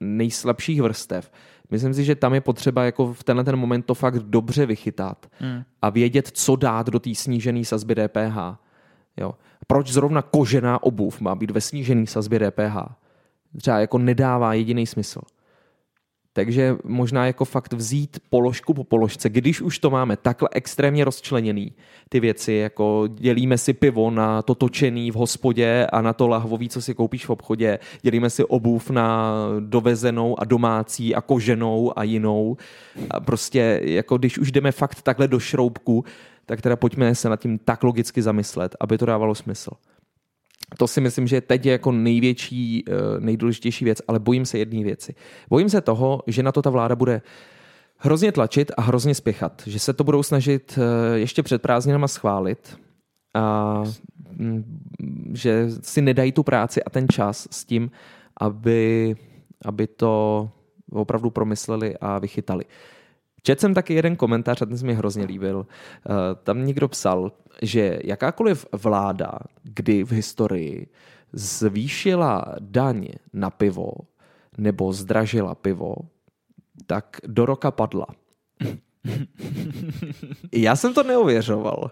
nejslabších 0.00 0.82
vrstev. 0.82 1.30
Myslím 1.70 1.94
si, 1.94 2.04
že 2.04 2.14
tam 2.14 2.34
je 2.34 2.40
potřeba 2.40 2.84
jako 2.84 3.12
v 3.12 3.24
tenhle 3.24 3.44
ten 3.44 3.56
moment 3.56 3.82
to 3.82 3.94
fakt 3.94 4.18
dobře 4.18 4.66
vychytat 4.66 5.26
hmm. 5.38 5.62
a 5.82 5.90
vědět, 5.90 6.30
co 6.32 6.56
dát 6.56 6.86
do 6.86 6.98
té 6.98 7.14
snížené 7.14 7.64
sazby 7.64 7.94
DPH. 7.94 8.38
Jo. 9.16 9.34
Proč 9.66 9.92
zrovna 9.92 10.22
kožená 10.22 10.82
obuv 10.82 11.20
má 11.20 11.34
být 11.34 11.50
ve 11.50 11.60
snížené 11.60 12.06
sazbě 12.06 12.38
DPH? 12.38 12.76
Třeba 13.56 13.78
jako 13.78 13.98
nedává 13.98 14.54
jediný 14.54 14.86
smysl. 14.86 15.20
Takže 16.32 16.76
možná 16.84 17.26
jako 17.26 17.44
fakt 17.44 17.72
vzít 17.72 18.18
položku 18.30 18.74
po 18.74 18.84
položce, 18.84 19.28
když 19.28 19.60
už 19.60 19.78
to 19.78 19.90
máme 19.90 20.16
takhle 20.16 20.48
extrémně 20.52 21.04
rozčleněný, 21.04 21.72
ty 22.08 22.20
věci, 22.20 22.52
jako 22.52 23.08
dělíme 23.14 23.58
si 23.58 23.72
pivo 23.72 24.10
na 24.10 24.42
to 24.42 24.54
točený 24.54 25.10
v 25.10 25.14
hospodě 25.14 25.86
a 25.92 26.02
na 26.02 26.12
to 26.12 26.28
lahvový, 26.28 26.68
co 26.68 26.82
si 26.82 26.94
koupíš 26.94 27.26
v 27.26 27.30
obchodě, 27.30 27.78
dělíme 28.02 28.30
si 28.30 28.44
obuv 28.44 28.90
na 28.90 29.34
dovezenou 29.60 30.40
a 30.40 30.44
domácí 30.44 31.14
a 31.14 31.20
koženou 31.20 31.98
a 31.98 32.02
jinou. 32.02 32.56
A 33.10 33.20
prostě 33.20 33.80
jako 33.84 34.18
když 34.18 34.38
už 34.38 34.52
jdeme 34.52 34.72
fakt 34.72 35.02
takhle 35.02 35.28
do 35.28 35.38
šroubku, 35.38 36.04
tak 36.46 36.60
teda 36.60 36.76
pojďme 36.76 37.14
se 37.14 37.28
nad 37.28 37.40
tím 37.40 37.58
tak 37.58 37.82
logicky 37.82 38.22
zamyslet, 38.22 38.76
aby 38.80 38.98
to 38.98 39.06
dávalo 39.06 39.34
smysl. 39.34 39.70
To 40.78 40.88
si 40.88 41.00
myslím, 41.00 41.26
že 41.26 41.40
teď 41.40 41.66
je 41.66 41.72
jako 41.72 41.92
největší, 41.92 42.84
eh, 42.88 42.92
nejdůležitější 43.20 43.84
věc, 43.84 44.02
ale 44.08 44.18
bojím 44.18 44.46
se 44.46 44.58
jedné 44.58 44.84
věci. 44.84 45.14
Bojím 45.48 45.68
se 45.68 45.80
toho, 45.80 46.22
že 46.26 46.42
na 46.42 46.52
to 46.52 46.62
ta 46.62 46.70
vláda 46.70 46.96
bude 46.96 47.22
hrozně 47.96 48.32
tlačit 48.32 48.72
a 48.76 48.82
hrozně 48.82 49.14
spěchat. 49.14 49.62
Že 49.66 49.78
se 49.78 49.92
to 49.92 50.04
budou 50.04 50.22
snažit 50.22 50.78
eh, 50.78 51.18
ještě 51.18 51.42
před 51.42 51.62
prázdninama 51.62 52.08
schválit 52.08 52.78
a 53.34 53.84
mm, 54.36 54.80
že 55.34 55.68
si 55.82 56.02
nedají 56.02 56.32
tu 56.32 56.42
práci 56.42 56.84
a 56.84 56.90
ten 56.90 57.08
čas 57.08 57.48
s 57.50 57.64
tím, 57.64 57.90
aby, 58.40 59.16
aby 59.64 59.86
to 59.86 60.48
opravdu 60.92 61.30
promysleli 61.30 61.96
a 62.00 62.18
vychytali. 62.18 62.64
Četl 63.42 63.60
jsem 63.60 63.74
taky 63.74 63.94
jeden 63.94 64.16
komentář 64.16 64.62
a 64.62 64.66
ten 64.66 64.78
se 64.78 64.86
mi 64.86 64.94
hrozně 64.94 65.24
líbil. 65.24 65.66
Eh, 65.66 66.10
tam 66.42 66.66
někdo 66.66 66.88
psal, 66.88 67.32
že 67.62 68.00
jakákoliv 68.04 68.66
vláda, 68.72 69.38
kdy 69.62 70.04
v 70.04 70.10
historii 70.12 70.76
zvýšila 71.32 72.56
daň 72.60 73.20
na 73.32 73.50
pivo 73.50 74.08
nebo 74.58 74.92
zdražila 74.92 75.54
pivo, 75.54 76.10
tak 76.86 77.20
do 77.26 77.46
roka 77.46 77.70
padla. 77.70 78.06
Já 80.52 80.76
jsem 80.76 80.94
to 80.94 81.02
neuvěřoval, 81.02 81.90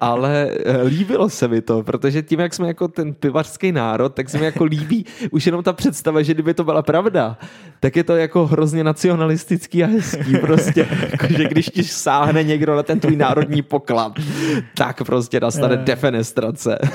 ale 0.00 0.50
eh, 0.64 0.82
líbilo 0.82 1.30
se 1.30 1.48
mi 1.48 1.60
to, 1.60 1.82
protože 1.82 2.22
tím, 2.22 2.40
jak 2.40 2.54
jsme 2.54 2.66
jako 2.66 2.88
ten 2.88 3.14
pivařský 3.14 3.72
národ, 3.72 4.14
tak 4.14 4.28
se 4.28 4.38
mi 4.38 4.44
jako 4.44 4.64
líbí 4.64 5.06
už 5.30 5.46
jenom 5.46 5.62
ta 5.62 5.72
představa, 5.72 6.22
že 6.22 6.34
kdyby 6.34 6.54
to 6.54 6.64
byla 6.64 6.82
pravda, 6.82 7.38
tak 7.80 7.96
je 7.96 8.04
to 8.04 8.16
jako 8.16 8.46
hrozně 8.46 8.84
nacionalistický 8.84 9.84
a 9.84 9.86
hezký 9.86 10.36
prostě, 10.40 10.88
jako, 11.12 11.26
že 11.28 11.48
když 11.48 11.66
ti 11.66 11.84
sáhne 11.84 12.42
někdo 12.42 12.76
na 12.76 12.82
ten 12.82 13.00
tvůj 13.00 13.16
národní 13.16 13.62
poklad, 13.62 14.12
tak 14.76 15.04
prostě 15.04 15.40
nastane 15.40 15.76
defenestrace. 15.76 16.78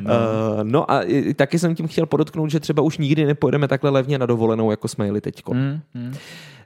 No. 0.00 0.14
Uh, 0.14 0.64
no 0.64 0.90
a 0.90 1.02
taky 1.36 1.58
jsem 1.58 1.74
tím 1.74 1.88
chtěl 1.88 2.06
podotknout, 2.06 2.50
že 2.50 2.60
třeba 2.60 2.82
už 2.82 2.98
nikdy 2.98 3.24
nepojedeme 3.24 3.68
takhle 3.68 3.90
levně 3.90 4.18
na 4.18 4.26
dovolenou, 4.26 4.70
jako 4.70 4.88
jsme 4.88 5.06
jeli 5.06 5.20
teď. 5.20 5.42
Mm, 5.52 5.80
mm. 5.94 6.14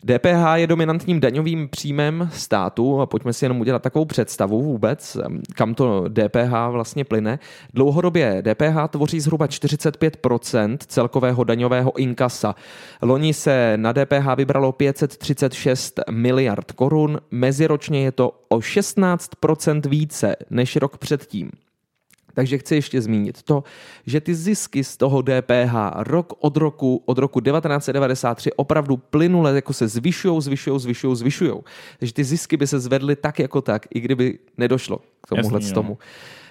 DPH 0.09 0.55
je 0.55 0.67
dominantním 0.67 1.21
daňovým 1.21 1.69
příjmem 1.69 2.29
státu 2.33 3.01
a 3.01 3.07
pojďme 3.07 3.33
si 3.33 3.45
jenom 3.45 3.61
udělat 3.61 3.83
takovou 3.83 4.05
představu 4.05 4.63
vůbec, 4.63 5.17
kam 5.55 5.75
to 5.75 6.05
DPH 6.09 6.71
vlastně 6.71 7.05
plyne. 7.05 7.39
Dlouhodobě 7.75 8.43
DPH 8.43 8.89
tvoří 8.91 9.21
zhruba 9.21 9.47
45% 9.47 10.77
celkového 10.87 11.45
daňového 11.45 11.99
inkasa. 11.99 12.55
Loni 13.03 13.35
se 13.35 13.73
na 13.77 13.93
DPH 13.93 14.37
vybralo 14.37 14.73
536 14.73 16.01
miliard 16.11 16.73
korun, 16.73 17.21
meziročně 17.31 18.05
je 18.05 18.13
to 18.13 18.33
o 18.49 18.59
16% 18.59 19.89
více 19.89 20.37
než 20.51 20.77
rok 20.77 20.99
předtím. 20.99 21.51
Takže 22.35 22.59
chci 22.59 22.75
ještě 22.75 23.03
zmínit 23.03 23.43
to, 23.43 23.65
že 24.07 24.21
ty 24.21 24.35
zisky 24.35 24.85
z 24.85 24.97
toho 24.97 25.23
DPH 25.23 25.75
rok 25.97 26.33
od 26.41 26.57
roku, 26.57 27.03
od 27.07 27.19
roku 27.19 27.41
1993 27.41 28.53
opravdu 28.53 28.97
plynule 28.97 29.55
jako 29.55 29.73
se 29.73 29.89
zvyšují, 29.89 30.43
zvyšují, 30.43 30.81
zvyšují, 30.81 31.17
zvyšují. 31.17 31.55
Takže 31.99 32.15
ty 32.15 32.25
zisky 32.25 32.57
by 32.57 32.67
se 32.67 32.81
zvedly 32.81 33.17
tak 33.17 33.39
jako 33.39 33.61
tak, 33.61 33.87
i 33.95 34.01
kdyby 34.01 34.39
nedošlo 34.59 34.99
k 34.99 35.29
tomuhle 35.29 35.59
Jasný, 35.59 35.75
tomu. 35.75 35.99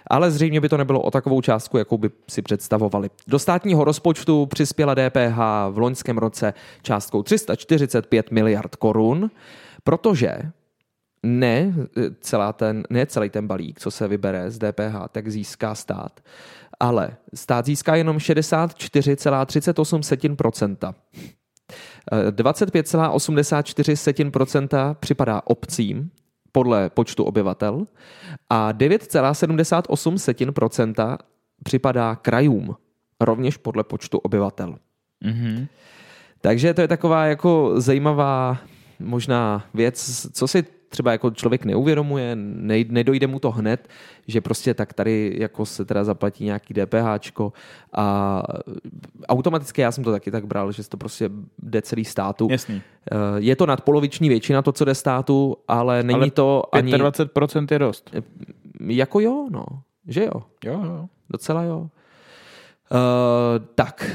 Ale 0.08 0.32
zřejmě 0.32 0.62
by 0.62 0.70
to 0.70 0.78
nebylo 0.78 1.02
o 1.02 1.12
takovou 1.12 1.42
částku, 1.42 1.78
jakou 1.78 1.98
by 1.98 2.10
si 2.30 2.42
představovali. 2.42 3.10
Do 3.28 3.40
státního 3.40 3.84
rozpočtu 3.84 4.46
přispěla 4.46 4.96
DPH 4.96 5.38
v 5.70 5.78
loňském 5.78 6.18
roce 6.18 6.54
částkou 6.82 7.24
345 7.24 8.32
miliard 8.32 8.76
korun, 8.76 9.32
protože 9.84 10.38
ne, 11.24 11.74
celá 12.20 12.54
ten, 12.54 12.84
ne 12.90 13.06
celý 13.06 13.30
ten 13.30 13.48
balík, 13.48 13.80
co 13.80 13.92
se 13.92 14.08
vybere 14.08 14.52
z 14.52 14.60
DPH, 14.60 14.96
tak 15.12 15.28
získá 15.28 15.76
stát. 15.76 16.20
Ale 16.80 17.18
stát 17.34 17.66
získá 17.66 17.96
jenom 17.96 18.18
64,38%. 18.18 20.94
25,84% 22.32 24.96
připadá 25.00 25.42
obcím, 25.46 26.12
podle 26.54 26.90
počtu 26.90 27.24
obyvatel 27.24 27.88
a 28.50 28.74
9,78% 28.74 31.18
připadá 31.64 32.16
krajům, 32.16 32.76
rovněž 33.20 33.58
podle 33.58 33.84
počtu 33.84 34.18
obyvatel. 34.18 34.76
Mm-hmm. 35.26 35.68
Takže 36.42 36.74
to 36.74 36.82
je 36.82 36.88
taková 36.88 37.26
jako 37.26 37.74
zajímavá 37.76 38.58
možná 39.00 39.66
věc, 39.74 40.28
co 40.34 40.48
si 40.48 40.64
třeba 40.94 41.12
jako 41.12 41.32
člověk 41.32 41.66
neuvědomuje, 41.66 42.36
nej, 42.36 42.86
nedojde 42.90 43.28
mu 43.28 43.40
to 43.40 43.52
hned, 43.52 43.90
že 44.28 44.42
prostě 44.42 44.74
tak 44.74 44.94
tady 44.94 45.36
jako 45.40 45.66
se 45.66 45.86
teda 45.86 46.04
zaplatí 46.04 46.44
nějaký 46.46 46.74
DPHčko 46.74 47.54
a 47.94 48.44
automaticky 49.28 49.82
já 49.82 49.92
jsem 49.92 50.04
to 50.04 50.12
taky 50.12 50.32
tak 50.32 50.46
bral, 50.46 50.72
že 50.72 50.90
to 50.90 50.98
prostě 50.98 51.30
jde 51.60 51.82
celý 51.82 52.06
státu. 52.06 52.48
Jasný. 52.52 52.82
Eh, 53.12 53.16
Je 53.38 53.56
to 53.56 53.66
nadpoloviční 53.66 54.30
většina 54.30 54.62
to, 54.62 54.72
co 54.72 54.86
jde 54.86 54.96
státu, 54.96 55.58
ale 55.68 56.04
není 56.04 56.20
Ale 56.20 56.32
to 56.32 56.64
ani... 56.72 56.94
25% 56.94 57.68
je 57.72 57.80
dost. 57.80 58.12
Jako 58.80 59.20
jo, 59.20 59.48
no. 59.52 59.66
Že 60.08 60.24
jo. 60.24 60.44
Jo, 60.66 60.82
jo. 60.86 61.06
Docela 61.30 61.64
jo. 61.64 61.80
Uh, 61.80 63.66
tak, 63.76 64.12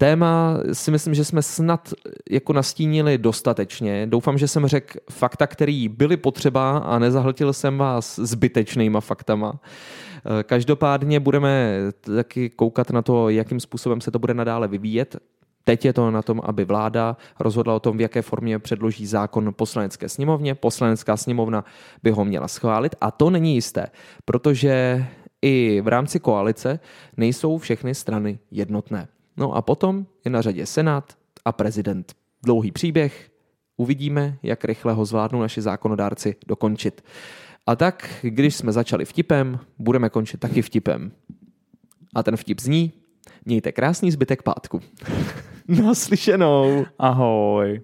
téma 0.00 0.56
si 0.72 0.90
myslím, 0.90 1.14
že 1.14 1.24
jsme 1.24 1.42
snad 1.42 1.92
jako 2.30 2.52
nastínili 2.52 3.18
dostatečně. 3.18 4.06
Doufám, 4.06 4.38
že 4.38 4.48
jsem 4.48 4.66
řekl 4.66 4.98
fakta, 5.10 5.46
které 5.46 5.86
byly 5.90 6.16
potřeba 6.16 6.78
a 6.78 6.98
nezahltil 6.98 7.52
jsem 7.52 7.78
vás 7.78 8.18
zbytečnýma 8.18 9.00
faktama. 9.00 9.60
Eh, 9.60 10.42
Každopádně 10.42 11.20
budeme 11.20 11.76
taky 12.16 12.50
koukat 12.50 12.90
na 12.90 13.02
to, 13.02 13.28
jakým 13.28 13.60
způsobem 13.60 14.00
se 14.00 14.10
to 14.10 14.18
bude 14.18 14.34
nadále 14.34 14.68
vyvíjet. 14.68 15.16
Teď 15.64 15.84
je 15.84 15.92
to 15.92 16.10
na 16.10 16.22
tom, 16.22 16.40
aby 16.44 16.64
vláda 16.64 17.16
rozhodla 17.40 17.74
o 17.74 17.80
tom, 17.80 17.96
v 17.96 18.00
jaké 18.00 18.22
formě 18.22 18.58
předloží 18.58 19.06
zákon 19.06 19.52
poslanecké 19.56 20.08
sněmovně. 20.08 20.54
Poslanecká 20.54 21.16
sněmovna 21.16 21.64
by 22.02 22.10
ho 22.10 22.24
měla 22.24 22.48
schválit 22.48 22.96
a 23.00 23.10
to 23.10 23.30
není 23.30 23.54
jisté, 23.54 23.86
protože 24.24 25.04
i 25.42 25.80
v 25.80 25.88
rámci 25.88 26.20
koalice 26.20 26.80
nejsou 27.16 27.58
všechny 27.58 27.94
strany 27.94 28.38
jednotné. 28.50 29.08
No 29.40 29.52
a 29.52 29.62
potom 29.62 30.06
je 30.24 30.30
na 30.30 30.42
řadě 30.42 30.66
Senát 30.66 31.12
a 31.44 31.52
prezident. 31.52 32.12
Dlouhý 32.42 32.72
příběh, 32.72 33.30
uvidíme, 33.76 34.38
jak 34.42 34.64
rychle 34.64 34.92
ho 34.92 35.04
zvládnou 35.04 35.40
naši 35.40 35.62
zákonodárci 35.62 36.36
dokončit. 36.46 37.04
A 37.66 37.76
tak, 37.76 38.08
když 38.22 38.56
jsme 38.56 38.72
začali 38.72 39.04
vtipem, 39.04 39.60
budeme 39.78 40.10
končit 40.10 40.40
taky 40.40 40.62
vtipem. 40.62 41.12
A 42.14 42.22
ten 42.22 42.36
vtip 42.36 42.60
zní, 42.60 42.92
mějte 43.44 43.72
krásný 43.72 44.10
zbytek 44.10 44.42
pátku. 44.42 44.80
Naslyšenou. 45.68 46.86
Ahoj. 46.98 47.80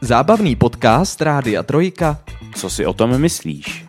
Zábavný 0.00 0.56
podcast 0.56 1.20
Rádia 1.20 1.62
Trojka 1.62 2.24
Co 2.56 2.70
si 2.70 2.86
o 2.86 2.92
tom 2.92 3.18
myslíš? 3.18 3.85